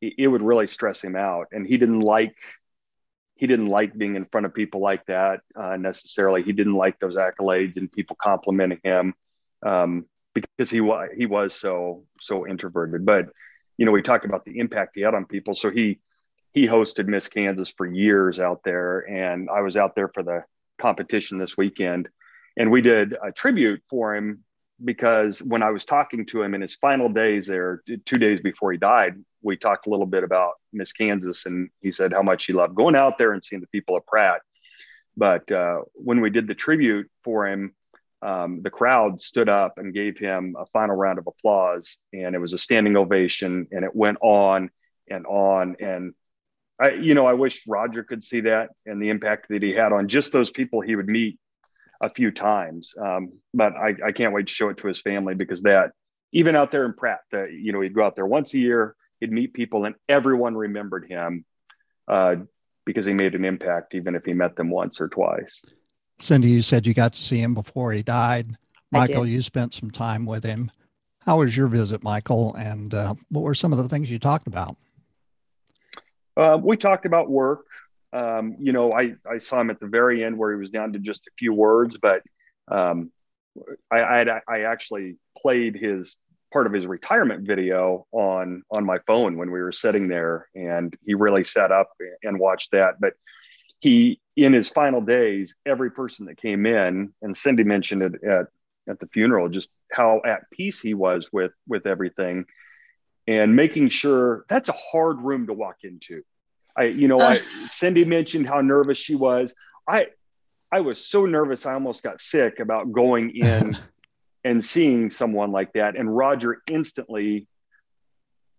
it 0.00 0.26
would 0.26 0.42
really 0.42 0.66
stress 0.66 1.02
him 1.02 1.16
out. 1.16 1.48
And 1.52 1.66
he 1.66 1.76
didn't 1.78 2.00
like 2.00 2.36
he 3.36 3.46
didn't 3.46 3.68
like 3.68 3.96
being 3.96 4.16
in 4.16 4.26
front 4.26 4.44
of 4.44 4.52
people 4.52 4.80
like 4.80 5.06
that 5.06 5.40
uh, 5.56 5.76
necessarily. 5.76 6.42
He 6.42 6.52
didn't 6.52 6.74
like 6.74 6.98
those 6.98 7.16
accolades 7.16 7.76
and 7.76 7.90
people 7.90 8.16
complimenting 8.20 8.80
him 8.84 9.14
um, 9.64 10.04
because 10.34 10.70
he 10.70 10.80
was 10.80 11.08
he 11.16 11.26
was 11.26 11.54
so 11.54 12.04
so 12.20 12.46
introverted. 12.46 13.06
But 13.06 13.30
you 13.78 13.86
know 13.86 13.92
we 13.92 14.02
talked 14.02 14.24
about 14.24 14.44
the 14.44 14.58
impact 14.58 14.92
he 14.94 15.02
had 15.02 15.14
on 15.14 15.24
people. 15.24 15.54
So 15.54 15.70
he 15.70 16.00
he 16.52 16.66
hosted 16.66 17.06
miss 17.06 17.28
kansas 17.28 17.72
for 17.76 17.86
years 17.86 18.40
out 18.40 18.62
there. 18.64 19.00
And 19.00 19.48
i 19.50 19.60
was 19.60 19.76
out 19.76 19.94
there 19.94 20.08
for 20.08 20.22
the 20.22 20.44
competition 20.78 21.38
this 21.38 21.56
weekend. 21.56 22.08
And 22.56 22.70
we 22.70 22.82
did 22.82 23.16
a 23.22 23.32
tribute 23.32 23.82
for 23.88 24.14
him 24.14 24.44
because 24.84 25.40
when 25.42 25.62
I 25.62 25.70
was 25.70 25.84
talking 25.84 26.26
to 26.26 26.42
him 26.42 26.54
in 26.54 26.60
his 26.60 26.74
final 26.74 27.08
days 27.08 27.46
there, 27.46 27.82
two 28.04 28.18
days 28.18 28.40
before 28.40 28.72
he 28.72 28.78
died, 28.78 29.14
we 29.42 29.56
talked 29.56 29.86
a 29.86 29.90
little 29.90 30.06
bit 30.06 30.24
about 30.24 30.54
Miss 30.72 30.92
Kansas, 30.92 31.46
and 31.46 31.70
he 31.80 31.90
said 31.90 32.12
how 32.12 32.22
much 32.22 32.44
he 32.44 32.52
loved 32.52 32.74
going 32.74 32.96
out 32.96 33.18
there 33.18 33.32
and 33.32 33.44
seeing 33.44 33.60
the 33.60 33.66
people 33.68 33.96
of 33.96 34.06
Pratt. 34.06 34.40
But 35.16 35.50
uh, 35.50 35.80
when 35.94 36.20
we 36.20 36.30
did 36.30 36.46
the 36.46 36.54
tribute 36.54 37.10
for 37.24 37.46
him, 37.46 37.74
um, 38.22 38.60
the 38.62 38.70
crowd 38.70 39.20
stood 39.20 39.48
up 39.48 39.78
and 39.78 39.94
gave 39.94 40.18
him 40.18 40.54
a 40.58 40.66
final 40.66 40.96
round 40.96 41.18
of 41.18 41.26
applause, 41.26 41.98
and 42.12 42.34
it 42.34 42.38
was 42.38 42.52
a 42.52 42.58
standing 42.58 42.96
ovation, 42.96 43.66
and 43.72 43.84
it 43.84 43.94
went 43.94 44.18
on 44.20 44.70
and 45.08 45.26
on. 45.26 45.76
And 45.80 46.14
I, 46.78 46.90
you 46.92 47.14
know, 47.14 47.26
I 47.26 47.32
wish 47.32 47.66
Roger 47.66 48.04
could 48.04 48.22
see 48.22 48.40
that 48.42 48.70
and 48.86 49.02
the 49.02 49.08
impact 49.08 49.48
that 49.48 49.62
he 49.62 49.72
had 49.72 49.92
on 49.92 50.08
just 50.08 50.32
those 50.32 50.50
people 50.50 50.80
he 50.80 50.96
would 50.96 51.08
meet 51.08 51.38
a 52.00 52.10
few 52.10 52.30
times. 52.30 52.94
Um, 53.00 53.32
but 53.52 53.74
I, 53.74 53.94
I, 54.06 54.12
can't 54.12 54.32
wait 54.32 54.46
to 54.46 54.52
show 54.52 54.70
it 54.70 54.78
to 54.78 54.88
his 54.88 55.02
family 55.02 55.34
because 55.34 55.62
that 55.62 55.92
even 56.32 56.56
out 56.56 56.70
there 56.70 56.86
in 56.86 56.94
Pratt, 56.94 57.20
that 57.32 57.52
you 57.52 57.72
know 57.72 57.80
he'd 57.80 57.94
go 57.94 58.04
out 58.04 58.16
there 58.16 58.26
once 58.26 58.54
a 58.54 58.58
year, 58.58 58.96
he'd 59.20 59.32
meet 59.32 59.52
people, 59.52 59.84
and 59.84 59.94
everyone 60.08 60.56
remembered 60.56 61.06
him 61.08 61.44
uh, 62.08 62.36
because 62.86 63.04
he 63.04 63.12
made 63.12 63.34
an 63.34 63.44
impact, 63.44 63.94
even 63.94 64.14
if 64.14 64.24
he 64.24 64.32
met 64.32 64.56
them 64.56 64.70
once 64.70 65.00
or 65.00 65.08
twice. 65.08 65.62
Cindy, 66.18 66.48
you 66.48 66.62
said 66.62 66.86
you 66.86 66.94
got 66.94 67.12
to 67.14 67.22
see 67.22 67.38
him 67.38 67.54
before 67.54 67.92
he 67.92 68.02
died. 68.02 68.56
Michael, 68.92 69.26
you 69.26 69.40
spent 69.42 69.72
some 69.72 69.90
time 69.90 70.26
with 70.26 70.44
him. 70.44 70.70
How 71.20 71.38
was 71.38 71.56
your 71.56 71.68
visit, 71.68 72.02
Michael? 72.02 72.54
And 72.56 72.92
uh, 72.92 73.14
what 73.28 73.42
were 73.42 73.54
some 73.54 73.72
of 73.72 73.78
the 73.78 73.88
things 73.88 74.10
you 74.10 74.18
talked 74.18 74.46
about? 74.46 74.76
Uh, 76.36 76.58
we 76.60 76.76
talked 76.76 77.06
about 77.06 77.30
work. 77.30 77.66
Um, 78.12 78.56
you 78.58 78.72
know, 78.72 78.92
I, 78.92 79.14
I 79.28 79.38
saw 79.38 79.60
him 79.60 79.70
at 79.70 79.80
the 79.80 79.86
very 79.86 80.24
end 80.24 80.36
where 80.36 80.52
he 80.52 80.58
was 80.58 80.70
down 80.70 80.92
to 80.94 80.98
just 80.98 81.26
a 81.26 81.30
few 81.38 81.52
words, 81.52 81.96
but 81.96 82.22
um, 82.68 83.12
I, 83.90 84.00
I, 84.00 84.40
I 84.48 84.60
actually 84.62 85.16
played 85.36 85.76
his 85.76 86.18
part 86.52 86.66
of 86.66 86.72
his 86.72 86.86
retirement 86.86 87.46
video 87.46 88.06
on 88.12 88.62
on 88.70 88.84
my 88.84 88.98
phone 89.06 89.36
when 89.36 89.50
we 89.50 89.60
were 89.60 89.72
sitting 89.72 90.08
there, 90.08 90.48
and 90.54 90.96
he 91.04 91.14
really 91.14 91.44
sat 91.44 91.72
up 91.72 91.90
and 92.22 92.38
watched 92.38 92.72
that. 92.72 93.00
But 93.00 93.14
he, 93.78 94.20
in 94.36 94.52
his 94.52 94.68
final 94.68 95.00
days, 95.00 95.54
every 95.64 95.90
person 95.90 96.26
that 96.26 96.36
came 96.36 96.66
in, 96.66 97.12
and 97.22 97.36
Cindy 97.36 97.64
mentioned 97.64 98.02
it 98.02 98.24
at 98.24 98.46
at 98.88 98.98
the 98.98 99.06
funeral, 99.08 99.48
just 99.48 99.70
how 99.92 100.20
at 100.24 100.50
peace 100.50 100.80
he 100.80 100.94
was 100.94 101.28
with 101.32 101.52
with 101.68 101.86
everything, 101.86 102.46
and 103.26 103.54
making 103.54 103.88
sure 103.90 104.44
that's 104.48 104.68
a 104.68 104.74
hard 104.92 105.20
room 105.20 105.46
to 105.46 105.52
walk 105.52 105.78
into 105.82 106.22
I, 106.80 106.84
you 106.84 107.08
know, 107.08 107.20
I, 107.20 107.40
Cindy 107.70 108.06
mentioned 108.06 108.48
how 108.48 108.62
nervous 108.62 108.96
she 108.96 109.14
was. 109.14 109.54
I, 109.86 110.06
I 110.72 110.80
was 110.80 111.06
so 111.06 111.26
nervous, 111.26 111.66
I 111.66 111.74
almost 111.74 112.02
got 112.02 112.22
sick 112.22 112.58
about 112.58 112.90
going 112.90 113.30
in 113.36 113.76
and 114.44 114.64
seeing 114.64 115.10
someone 115.10 115.52
like 115.52 115.74
that. 115.74 115.96
And 115.96 116.14
Roger 116.16 116.62
instantly 116.70 117.46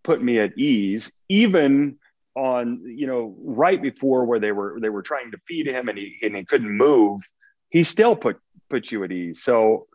put 0.04 0.22
me 0.22 0.40
at 0.40 0.56
ease, 0.56 1.12
even 1.30 1.98
on 2.34 2.82
you 2.86 3.08
know 3.08 3.36
right 3.44 3.82
before 3.82 4.24
where 4.24 4.40
they 4.40 4.54
were 4.54 4.78
they 4.80 4.88
were 4.88 5.02
trying 5.02 5.32
to 5.32 5.38
feed 5.46 5.68
him 5.68 5.90
and 5.90 5.98
he 5.98 6.18
and 6.22 6.36
he 6.36 6.46
couldn't 6.46 6.72
move. 6.72 7.22
He 7.70 7.84
still 7.84 8.16
put 8.16 8.38
put 8.70 8.92
you 8.92 9.04
at 9.04 9.12
ease. 9.12 9.42
So 9.42 9.88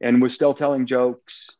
and 0.00 0.22
was 0.22 0.34
still 0.34 0.54
telling 0.54 0.86
jokes. 0.86 1.56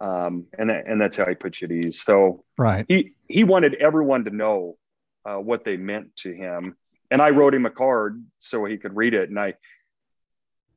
Um, 0.00 0.46
and 0.58 0.70
and 0.70 1.00
that's 1.00 1.16
how 1.16 1.26
he 1.28 1.36
put 1.36 1.60
you 1.60 1.66
at 1.66 1.86
ease. 1.86 2.02
So 2.02 2.44
right, 2.58 2.84
he 2.88 3.12
he 3.28 3.44
wanted 3.44 3.74
everyone 3.74 4.24
to 4.24 4.30
know 4.30 4.76
uh, 5.26 5.36
what 5.36 5.64
they 5.64 5.76
meant 5.76 6.14
to 6.16 6.32
him, 6.32 6.76
and 7.10 7.20
I 7.20 7.30
wrote 7.30 7.54
him 7.54 7.66
a 7.66 7.70
card 7.70 8.24
so 8.38 8.64
he 8.64 8.78
could 8.78 8.96
read 8.96 9.14
it. 9.14 9.28
And 9.28 9.38
I, 9.38 9.54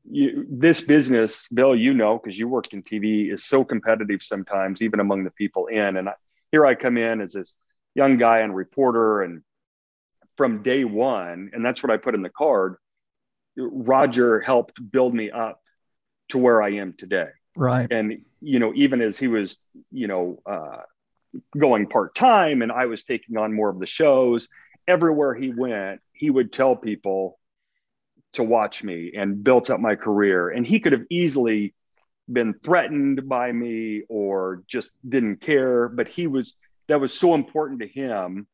you, 0.10 0.46
this 0.50 0.82
business, 0.82 1.48
Bill, 1.50 1.76
you 1.76 1.94
know, 1.94 2.18
because 2.18 2.38
you 2.38 2.48
worked 2.48 2.74
in 2.74 2.84
TV, 2.84 3.32
is 3.32 3.44
so 3.44 3.64
competitive 3.64 4.22
sometimes, 4.24 4.82
even 4.82 5.00
among 5.00 5.24
the 5.24 5.32
people 5.32 5.68
in. 5.68 5.98
And 5.98 6.10
I, 6.10 6.14
here 6.52 6.66
I 6.66 6.76
come 6.76 6.98
in 6.98 7.22
as 7.22 7.34
this 7.34 7.58
young 7.96 8.18
guy 8.18 8.40
and 8.40 8.56
reporter, 8.56 9.22
and 9.22 9.42
from 10.38 10.64
day 10.64 10.84
one, 10.84 11.52
and 11.54 11.64
that's 11.66 11.84
what 11.84 11.92
I 11.92 11.98
put 11.98 12.16
in 12.16 12.22
the 12.22 12.30
card. 12.30 12.76
Roger 13.58 14.40
helped 14.40 14.80
build 14.92 15.14
me 15.14 15.32
up 15.32 15.62
to 16.30 16.38
where 16.38 16.62
I 16.62 16.74
am 16.74 16.94
today. 16.94 17.30
Right. 17.56 17.92
And, 17.92 18.22
you 18.40 18.60
know, 18.60 18.72
even 18.76 19.02
as 19.02 19.20
he 19.20 19.28
was, 19.28 19.60
you 19.92 20.08
know, 20.08 20.42
uh, 20.46 20.84
going 21.58 21.88
part 21.88 22.16
time 22.16 22.62
and 22.62 22.72
I 22.72 22.86
was 22.86 23.04
taking 23.04 23.38
on 23.38 23.54
more 23.54 23.70
of 23.70 23.80
the 23.80 23.86
shows, 23.86 24.48
everywhere 24.88 25.36
he 25.36 25.52
went, 25.52 26.02
he 26.14 26.30
would 26.30 26.52
tell 26.52 26.76
people 26.76 27.40
to 28.34 28.44
watch 28.44 28.84
me 28.84 29.14
and 29.16 29.44
built 29.44 29.70
up 29.70 29.80
my 29.80 29.96
career. 29.96 30.50
And 30.50 30.66
he 30.66 30.80
could 30.80 30.94
have 30.94 31.06
easily 31.10 31.74
been 32.32 32.54
threatened 32.64 33.28
by 33.28 33.52
me 33.52 34.04
or 34.08 34.64
just 34.68 34.94
didn't 35.08 35.42
care, 35.42 35.90
but 35.90 36.08
he 36.08 36.28
was, 36.28 36.56
that 36.88 37.00
was 37.00 37.14
so 37.14 37.34
important 37.34 37.82
to 37.82 37.88
him 37.88 38.48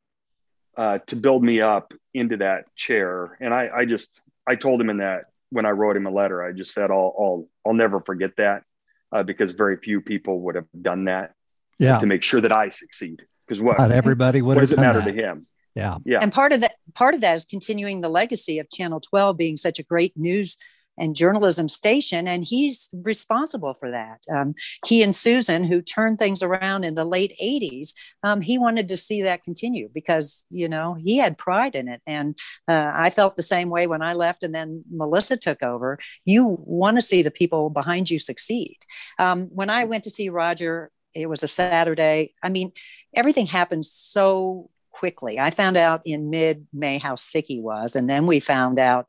uh, 0.78 1.00
to 1.08 1.16
build 1.16 1.44
me 1.44 1.62
up 1.62 1.94
into 2.14 2.38
that 2.38 2.74
chair. 2.76 3.38
And 3.42 3.54
I, 3.54 3.70
I 3.74 3.86
just, 3.86 4.22
I 4.48 4.56
told 4.56 4.80
him 4.80 4.90
in 4.90 4.98
that 4.98 5.26
when 5.50 5.66
I 5.66 5.72
wrote 5.72 5.96
him 5.98 6.06
a 6.06 6.12
letter, 6.12 6.44
I 6.44 6.52
just 6.52 6.74
said, 6.74 6.92
I'll, 6.92 7.16
I'll, 7.18 7.48
I'll 7.66 7.74
never 7.74 8.02
forget 8.02 8.32
that 8.38 8.64
uh, 9.12 9.24
because 9.24 9.54
very 9.54 9.78
few 9.78 10.02
people 10.02 10.42
would 10.42 10.56
have 10.56 10.68
done 10.82 11.06
that 11.06 11.35
yeah. 11.80 12.00
to 12.00 12.06
make 12.06 12.24
sure 12.24 12.42
that 12.42 12.52
I 12.52 12.70
succeed. 12.70 13.24
Because 13.48 13.62
what? 13.62 13.78
Not 13.78 13.92
everybody 13.92 14.42
would 14.42 14.56
what 14.56 14.62
does 14.62 14.72
it 14.72 14.80
matter 14.80 15.02
that. 15.02 15.12
to 15.12 15.14
him? 15.14 15.48
Yeah. 15.76 15.98
Yeah. 16.06 16.20
And 16.22 16.32
part 16.32 16.54
of 16.54 16.62
that, 16.62 16.76
part 16.94 17.14
of 17.14 17.22
that 17.22 17.36
is 17.36 17.46
continuing 17.46 18.02
the 18.02 18.10
legacy 18.10 18.60
of 18.60 18.70
Channel 18.70 19.02
12 19.02 19.38
being 19.38 19.58
such 19.58 19.78
a 19.78 19.84
great 19.84 20.14
news 20.16 20.58
and 20.98 21.16
journalism 21.16 21.68
station. 21.68 22.28
And 22.28 22.46
he's 22.46 22.90
responsible 22.94 23.74
for 23.74 23.92
that. 23.92 24.22
Um, 24.34 24.56
he 24.86 25.04
and 25.04 25.16
Susan, 25.16 25.64
who 25.64 25.82
turned 25.82 26.20
things 26.20 26.42
around 26.42 26.84
in 26.84 26.96
the 26.96 27.06
late 27.06 27.34
80s, 27.42 27.94
um, 28.24 28.42
he 28.42 28.58
wanted 28.58 28.88
to 28.90 28.98
see 28.98 29.24
that 29.24 29.44
continue 29.44 29.90
because, 29.94 30.46
you 30.50 30.70
know, 30.70 30.94
he 30.94 31.18
had 31.18 31.38
pride 31.38 31.76
in 31.76 31.88
it. 31.88 32.02
And 32.08 32.38
uh, 32.68 32.92
I 32.94 33.10
felt 33.10 33.36
the 33.36 33.42
same 33.42 33.70
way 33.70 33.88
when 33.88 34.02
I 34.02 34.14
left 34.14 34.44
and 34.44 34.54
then 34.54 34.84
Melissa 34.90 35.38
took 35.38 35.62
over. 35.64 36.00
You 36.24 36.58
want 36.62 36.98
to 36.98 37.02
see 37.02 37.22
the 37.22 37.32
people 37.32 37.70
behind 37.70 38.10
you 38.10 38.20
succeed. 38.20 38.78
Um, 39.20 39.48
when 39.54 39.70
I 39.70 39.86
went 39.86 40.06
to 40.06 40.10
see 40.10 40.30
Roger, 40.30 40.92
it 41.16 41.28
was 41.28 41.44
a 41.44 41.48
Saturday. 41.48 42.34
I 42.44 42.50
mean, 42.50 42.72
everything 43.14 43.48
happened 43.48 43.86
so 43.86 44.70
quickly. 44.92 45.40
I 45.40 45.50
found 45.50 45.78
out 45.78 46.02
in 46.06 46.30
mid 46.30 46.68
May 46.74 46.98
how 46.98 47.16
sick 47.16 47.46
he 47.48 47.60
was. 47.60 47.96
And 47.96 48.10
then 48.10 48.28
we 48.28 48.40
found 48.40 48.80
out 48.80 49.08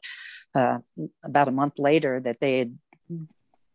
uh, 0.54 0.78
about 1.24 1.48
a 1.48 1.52
month 1.52 1.78
later 1.78 2.20
that 2.20 2.40
they 2.40 2.58
had 2.58 2.78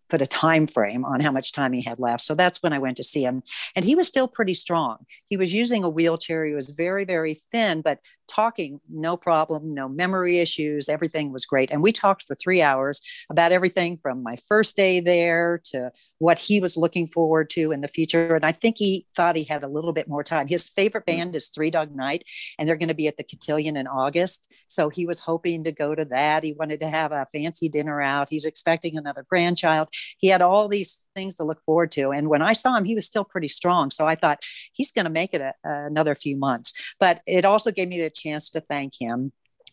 put 0.09 0.21
a 0.21 0.27
time 0.27 0.67
frame 0.67 1.05
on 1.05 1.21
how 1.21 1.31
much 1.31 1.53
time 1.53 1.71
he 1.71 1.81
had 1.81 1.97
left. 1.97 2.21
So 2.21 2.35
that's 2.35 2.61
when 2.61 2.73
I 2.73 2.79
went 2.79 2.97
to 2.97 3.03
see 3.03 3.23
him. 3.23 3.43
And 3.75 3.85
he 3.85 3.95
was 3.95 4.09
still 4.09 4.27
pretty 4.27 4.53
strong. 4.53 5.05
He 5.29 5.37
was 5.37 5.53
using 5.53 5.85
a 5.85 5.89
wheelchair. 5.89 6.45
He 6.45 6.53
was 6.53 6.71
very, 6.71 7.05
very 7.05 7.35
thin, 7.51 7.81
but 7.81 7.99
talking, 8.31 8.79
no 8.89 9.17
problem, 9.17 9.73
no 9.73 9.87
memory 9.87 10.39
issues. 10.39 10.89
Everything 10.89 11.31
was 11.31 11.45
great. 11.45 11.71
And 11.71 11.83
we 11.83 11.91
talked 11.91 12.23
for 12.23 12.35
three 12.35 12.61
hours 12.61 13.01
about 13.29 13.51
everything 13.51 13.97
from 14.01 14.23
my 14.23 14.37
first 14.47 14.75
day 14.75 14.99
there 14.99 15.61
to 15.65 15.91
what 16.19 16.39
he 16.39 16.59
was 16.59 16.77
looking 16.77 17.07
forward 17.07 17.49
to 17.51 17.71
in 17.71 17.81
the 17.81 17.87
future. 17.87 18.35
And 18.35 18.45
I 18.45 18.51
think 18.51 18.77
he 18.77 19.05
thought 19.15 19.35
he 19.35 19.43
had 19.43 19.63
a 19.63 19.67
little 19.67 19.93
bit 19.93 20.07
more 20.07 20.23
time. 20.23 20.47
His 20.47 20.69
favorite 20.69 21.05
mm-hmm. 21.05 21.17
band 21.17 21.35
is 21.35 21.49
Three 21.49 21.71
Dog 21.71 21.95
Night, 21.95 22.23
and 22.57 22.67
they're 22.67 22.77
going 22.77 22.87
to 22.87 22.93
be 22.93 23.07
at 23.07 23.17
the 23.17 23.23
Cotillion 23.23 23.77
in 23.77 23.87
August. 23.87 24.53
So 24.67 24.89
he 24.89 25.05
was 25.05 25.19
hoping 25.19 25.63
to 25.65 25.71
go 25.71 25.93
to 25.93 26.05
that. 26.05 26.43
He 26.43 26.53
wanted 26.53 26.79
to 26.79 26.89
have 26.89 27.11
a 27.11 27.27
fancy 27.33 27.69
dinner 27.69 28.01
out. 28.01 28.29
He's 28.29 28.45
expecting 28.45 28.97
another 28.97 29.25
grandchild 29.29 29.89
he 30.17 30.27
had 30.27 30.41
all 30.41 30.67
these 30.67 30.97
things 31.13 31.35
to 31.35 31.43
look 31.43 31.61
forward 31.63 31.91
to. 31.93 32.11
And 32.11 32.29
when 32.29 32.41
I 32.41 32.53
saw 32.53 32.75
him, 32.75 32.85
he 32.85 32.95
was 32.95 33.05
still 33.05 33.25
pretty 33.25 33.47
strong. 33.47 33.91
So 33.91 34.07
I 34.07 34.15
thought 34.15 34.43
he's 34.73 34.91
going 34.91 35.05
to 35.05 35.11
make 35.11 35.33
it 35.33 35.41
a, 35.41 35.53
another 35.63 36.15
few 36.15 36.35
months. 36.37 36.73
But 36.99 37.21
it 37.25 37.45
also 37.45 37.71
gave 37.71 37.87
me 37.87 38.01
the 38.01 38.09
chance 38.09 38.49
to 38.51 38.61
thank 38.61 38.93
him 38.99 39.31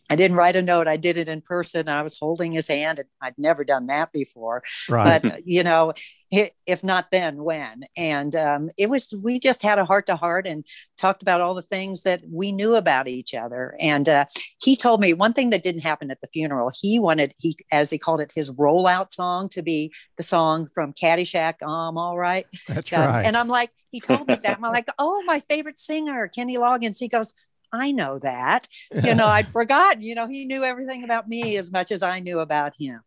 I 0.09 0.15
didn't 0.15 0.37
write 0.37 0.55
a 0.55 0.61
note. 0.61 0.87
I 0.87 0.97
did 0.97 1.17
it 1.17 1.27
in 1.29 1.41
person. 1.41 1.87
I 1.87 2.01
was 2.01 2.17
holding 2.19 2.51
his 2.51 2.67
hand, 2.67 2.99
and 2.99 3.07
I'd 3.21 3.37
never 3.37 3.63
done 3.63 3.87
that 3.87 4.11
before. 4.11 4.63
Right. 4.89 5.21
But 5.21 5.47
you 5.47 5.63
know, 5.63 5.93
if 6.31 6.83
not 6.83 7.11
then, 7.11 7.43
when? 7.43 7.83
And 7.97 8.35
um, 8.35 8.69
it 8.77 8.89
was. 8.89 9.13
We 9.21 9.39
just 9.39 9.61
had 9.63 9.79
a 9.79 9.85
heart 9.85 10.05
to 10.07 10.15
heart 10.15 10.47
and 10.47 10.65
talked 10.97 11.21
about 11.21 11.41
all 11.41 11.55
the 11.55 11.61
things 11.61 12.03
that 12.03 12.21
we 12.29 12.51
knew 12.51 12.75
about 12.75 13.07
each 13.07 13.33
other. 13.33 13.75
And 13.79 14.07
uh, 14.07 14.25
he 14.61 14.75
told 14.75 15.01
me 15.01 15.13
one 15.13 15.33
thing 15.33 15.49
that 15.51 15.63
didn't 15.63 15.81
happen 15.81 16.11
at 16.11 16.21
the 16.21 16.27
funeral. 16.27 16.71
He 16.73 16.99
wanted 16.99 17.33
he, 17.37 17.57
as 17.71 17.89
he 17.89 17.97
called 17.97 18.21
it, 18.21 18.31
his 18.35 18.51
rollout 18.51 19.11
song 19.11 19.49
to 19.49 19.61
be 19.61 19.91
the 20.17 20.23
song 20.23 20.67
from 20.73 20.93
Caddyshack. 20.93 21.55
I'm 21.61 21.97
all 21.97 22.17
right. 22.17 22.45
That's 22.67 22.91
Um, 22.93 23.01
right. 23.01 23.25
And 23.25 23.35
I'm 23.37 23.47
like, 23.47 23.71
he 23.91 23.99
told 23.99 24.27
me 24.27 24.35
that. 24.43 24.57
I'm 24.57 24.61
like, 24.71 24.87
oh, 24.99 25.23
my 25.25 25.39
favorite 25.41 25.79
singer, 25.79 26.27
Kenny 26.27 26.57
Loggins. 26.57 26.99
He 26.99 27.07
goes, 27.07 27.33
I 27.71 27.91
know 27.91 28.19
that. 28.19 28.67
You 29.01 29.15
know, 29.15 29.27
I'd 29.27 29.49
forgotten, 29.51 30.01
you 30.01 30.15
know, 30.15 30.27
he 30.27 30.45
knew 30.45 30.63
everything 30.63 31.03
about 31.03 31.27
me 31.27 31.57
as 31.57 31.71
much 31.71 31.91
as 31.91 32.03
I 32.03 32.19
knew 32.19 32.39
about 32.39 32.73
him. 32.79 33.01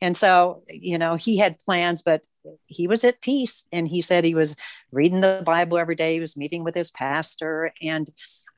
And 0.00 0.16
so, 0.16 0.62
you 0.68 0.98
know, 0.98 1.14
he 1.14 1.38
had 1.38 1.60
plans, 1.60 2.02
but 2.02 2.22
he 2.66 2.88
was 2.88 3.04
at 3.04 3.20
peace. 3.20 3.66
And 3.72 3.86
he 3.86 4.00
said 4.00 4.24
he 4.24 4.34
was 4.34 4.56
reading 4.90 5.20
the 5.20 5.42
Bible 5.46 5.78
every 5.78 5.94
day. 5.94 6.14
He 6.14 6.20
was 6.20 6.36
meeting 6.36 6.64
with 6.64 6.74
his 6.74 6.90
pastor. 6.90 7.72
And, 7.80 8.10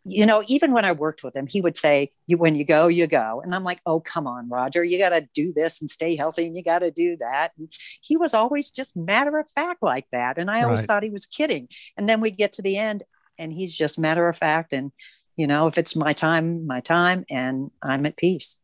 you 0.04 0.24
know, 0.26 0.42
even 0.46 0.72
when 0.72 0.84
I 0.84 0.92
worked 0.92 1.22
with 1.22 1.36
him, 1.36 1.46
he 1.46 1.60
would 1.60 1.76
say, 1.76 2.12
you, 2.26 2.38
when 2.38 2.54
you 2.54 2.64
go, 2.64 2.88
you 2.88 3.06
go. 3.06 3.42
And 3.44 3.54
I'm 3.54 3.64
like, 3.64 3.80
oh, 3.86 4.00
come 4.00 4.26
on, 4.26 4.48
Roger, 4.48 4.82
you 4.84 4.98
got 4.98 5.10
to 5.10 5.28
do 5.34 5.52
this 5.54 5.80
and 5.80 5.90
stay 5.90 6.16
healthy 6.16 6.46
and 6.46 6.56
you 6.56 6.62
got 6.62 6.80
to 6.80 6.90
do 6.90 7.16
that. 7.18 7.52
And 7.58 7.70
he 8.00 8.16
was 8.16 8.34
always 8.34 8.70
just 8.70 8.96
matter 8.96 9.38
of 9.38 9.50
fact 9.50 9.82
like 9.82 10.06
that. 10.12 10.38
And 10.38 10.50
I 10.50 10.62
always 10.62 10.80
Right. 10.80 10.86
thought 10.86 11.02
he 11.02 11.10
was 11.10 11.26
kidding. 11.26 11.68
And 11.96 12.08
then 12.08 12.20
we 12.20 12.30
get 12.30 12.52
to 12.54 12.62
the 12.62 12.76
end 12.78 13.04
and 13.38 13.52
he's 13.52 13.74
just 13.74 13.98
matter 13.98 14.28
of 14.28 14.36
fact. 14.36 14.72
And, 14.72 14.92
you 15.36 15.46
know, 15.46 15.66
if 15.66 15.78
it's 15.78 15.96
my 15.96 16.12
time, 16.12 16.66
my 16.66 16.80
time, 16.80 17.24
and 17.30 17.70
I'm 17.82 18.06
at 18.06 18.16
peace. 18.16 18.56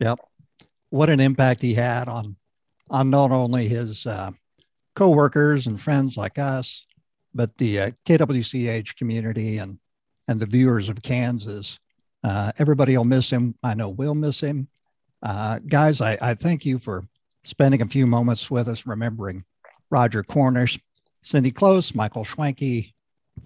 Yep. 0.00 0.20
What 0.90 1.10
an 1.10 1.20
impact 1.20 1.62
he 1.62 1.74
had 1.74 2.08
on 2.08 2.36
on 2.90 3.10
not 3.10 3.30
only 3.30 3.68
his 3.68 4.06
uh, 4.06 4.30
coworkers 4.94 5.66
and 5.66 5.80
friends 5.80 6.16
like 6.16 6.38
us, 6.38 6.84
but 7.34 7.56
the 7.58 7.80
uh, 7.80 7.90
KWCH 8.06 8.96
community 8.96 9.58
and 9.58 9.78
and 10.28 10.40
the 10.40 10.46
viewers 10.46 10.88
of 10.88 11.02
Kansas. 11.02 11.78
Uh, 12.22 12.52
everybody 12.58 12.96
will 12.96 13.04
miss 13.04 13.28
him. 13.28 13.54
I 13.62 13.74
know 13.74 13.90
we'll 13.90 14.14
miss 14.14 14.40
him. 14.40 14.68
Uh, 15.22 15.58
guys, 15.66 16.00
I, 16.00 16.16
I 16.20 16.34
thank 16.34 16.64
you 16.64 16.78
for 16.78 17.06
spending 17.44 17.82
a 17.82 17.86
few 17.86 18.06
moments 18.06 18.50
with 18.50 18.68
us, 18.68 18.86
remembering 18.86 19.44
Roger 19.90 20.22
Cornish, 20.22 20.80
Cindy 21.22 21.52
Klose, 21.52 21.94
Michael 21.94 22.24
Schwanke. 22.24 22.93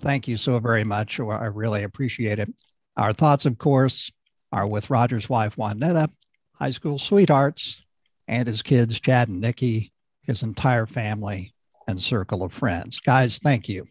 Thank 0.00 0.28
you 0.28 0.36
so 0.36 0.58
very 0.58 0.84
much. 0.84 1.18
I 1.20 1.46
really 1.46 1.82
appreciate 1.82 2.38
it. 2.38 2.52
Our 2.96 3.12
thoughts, 3.12 3.46
of 3.46 3.58
course, 3.58 4.12
are 4.52 4.66
with 4.66 4.90
Roger's 4.90 5.28
wife, 5.28 5.56
Juanetta, 5.56 6.08
high 6.52 6.70
school 6.70 6.98
sweethearts, 6.98 7.82
and 8.26 8.46
his 8.46 8.62
kids, 8.62 9.00
Chad 9.00 9.28
and 9.28 9.40
Nikki, 9.40 9.92
his 10.22 10.42
entire 10.42 10.86
family, 10.86 11.54
and 11.86 12.00
circle 12.00 12.42
of 12.42 12.52
friends. 12.52 13.00
Guys, 13.00 13.38
thank 13.38 13.68
you. 13.68 13.86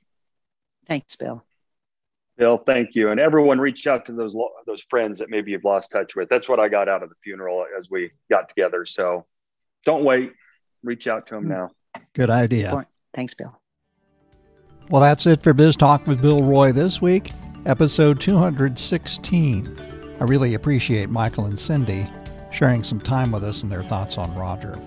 Thanks, 0.88 1.16
Bill. 1.16 1.44
Bill, 2.38 2.58
thank 2.58 2.94
you. 2.94 3.10
And 3.10 3.20
everyone 3.20 3.60
reached 3.60 3.88
out 3.88 4.06
to 4.06 4.14
those 4.14 4.36
lo- 4.36 4.52
those 4.68 4.84
friends 4.90 5.20
that 5.20 5.30
maybe 5.30 5.52
you've 5.52 5.64
lost 5.64 5.92
touch 5.92 6.16
with. 6.16 6.30
That's 6.30 6.48
what 6.48 6.60
I 6.60 6.70
got 6.70 6.88
out 6.88 7.02
of 7.02 7.10
the 7.10 7.16
funeral 7.24 7.66
as 7.78 7.90
we 7.90 8.12
got 8.30 8.48
together. 8.50 8.86
So 8.86 9.26
don't 9.86 10.04
wait. 10.04 10.34
Reach 10.84 11.08
out 11.08 11.28
to 11.28 11.36
them 11.36 11.46
hmm. 11.46 11.50
now. 11.50 11.72
Good 12.14 12.30
idea. 12.30 12.86
Thanks, 13.16 13.34
Bill. 13.34 13.60
Well, 14.90 15.02
that's 15.02 15.26
it 15.26 15.44
for 15.44 15.54
Biz 15.54 15.76
Talk 15.76 16.08
with 16.08 16.22
Bill 16.22 16.42
Roy 16.42 16.72
this 16.72 17.02
week, 17.02 17.34
episode 17.66 18.22
216. 18.22 19.78
I 20.18 20.24
really 20.24 20.54
appreciate 20.54 21.10
Michael 21.10 21.48
and 21.48 21.60
Cindy 21.60 22.10
sharing 22.52 22.84
some 22.84 23.02
time 23.02 23.34
with 23.34 23.44
us 23.44 23.64
and 23.64 23.72
their 23.72 23.84
thoughts 23.84 24.18
on 24.18 24.34
Roger. 24.34 24.80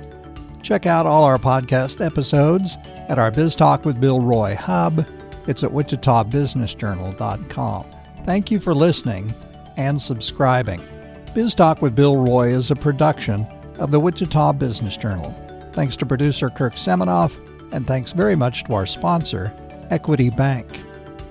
Check 0.63 0.87
out 0.87 1.05
all 1.05 1.25
our 1.25 1.37
podcast 1.37 2.03
episodes 2.03 2.79
at 3.11 3.19
our 3.19 3.31
Biz 3.31 3.57
Talk 3.57 3.85
with 3.85 4.01
Bill 4.01 4.23
Roy 4.23 4.55
hub. 4.55 5.05
It's 5.47 5.63
at 5.65 5.71
wichitabusinessjournal.com. 5.71 7.85
Thank 8.25 8.51
you 8.51 8.59
for 8.59 8.75
listening 8.75 9.35
and 9.77 10.01
subscribing. 10.01 10.81
Biz 11.35 11.55
Talk 11.55 11.83
with 11.83 11.95
Bill 11.95 12.17
Roy 12.17 12.55
is 12.55 12.71
a 12.71 12.77
production 12.77 13.45
of 13.79 13.91
the 13.91 14.01
Wichita 14.01 14.55
Business 14.55 14.97
Journal. 14.97 15.35
Thanks 15.75 15.99
to 15.99 16.07
producer 16.07 16.49
Kirk 16.49 16.77
Seminoff, 16.77 17.37
and 17.73 17.87
thanks 17.87 18.13
very 18.13 18.35
much 18.35 18.65
to 18.65 18.73
our 18.73 18.87
sponsor, 18.87 19.53
Equity 19.91 20.31
Bank. 20.31 20.67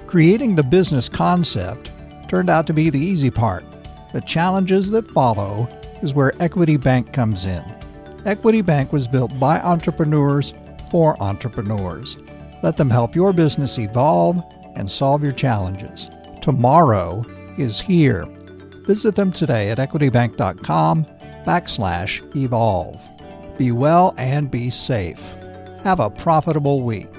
Creating 0.07 0.55
the 0.55 0.63
business 0.63 1.09
concept 1.09 1.91
turned 2.27 2.49
out 2.49 2.67
to 2.67 2.73
be 2.73 2.89
the 2.89 2.99
easy 2.99 3.31
part. 3.31 3.63
The 4.13 4.21
challenges 4.21 4.89
that 4.91 5.09
follow 5.11 5.67
is 6.01 6.13
where 6.13 6.33
Equity 6.39 6.77
Bank 6.77 7.13
comes 7.13 7.45
in. 7.45 7.63
Equity 8.25 8.61
Bank 8.61 8.91
was 8.91 9.07
built 9.07 9.37
by 9.39 9.59
entrepreneurs 9.59 10.53
for 10.91 11.21
entrepreneurs. 11.21 12.17
Let 12.63 12.77
them 12.77 12.89
help 12.89 13.15
your 13.15 13.33
business 13.33 13.79
evolve 13.79 14.43
and 14.75 14.89
solve 14.89 15.23
your 15.23 15.31
challenges. 15.31 16.09
Tomorrow 16.41 17.25
is 17.57 17.79
here. 17.79 18.25
Visit 18.85 19.15
them 19.15 19.31
today 19.31 19.69
at 19.69 19.77
equitybank.com 19.77 21.05
backslash 21.45 22.35
evolve. 22.35 22.99
Be 23.57 23.71
well 23.71 24.13
and 24.17 24.49
be 24.49 24.69
safe. 24.69 25.21
Have 25.83 25.99
a 25.99 26.09
profitable 26.09 26.81
week. 26.81 27.18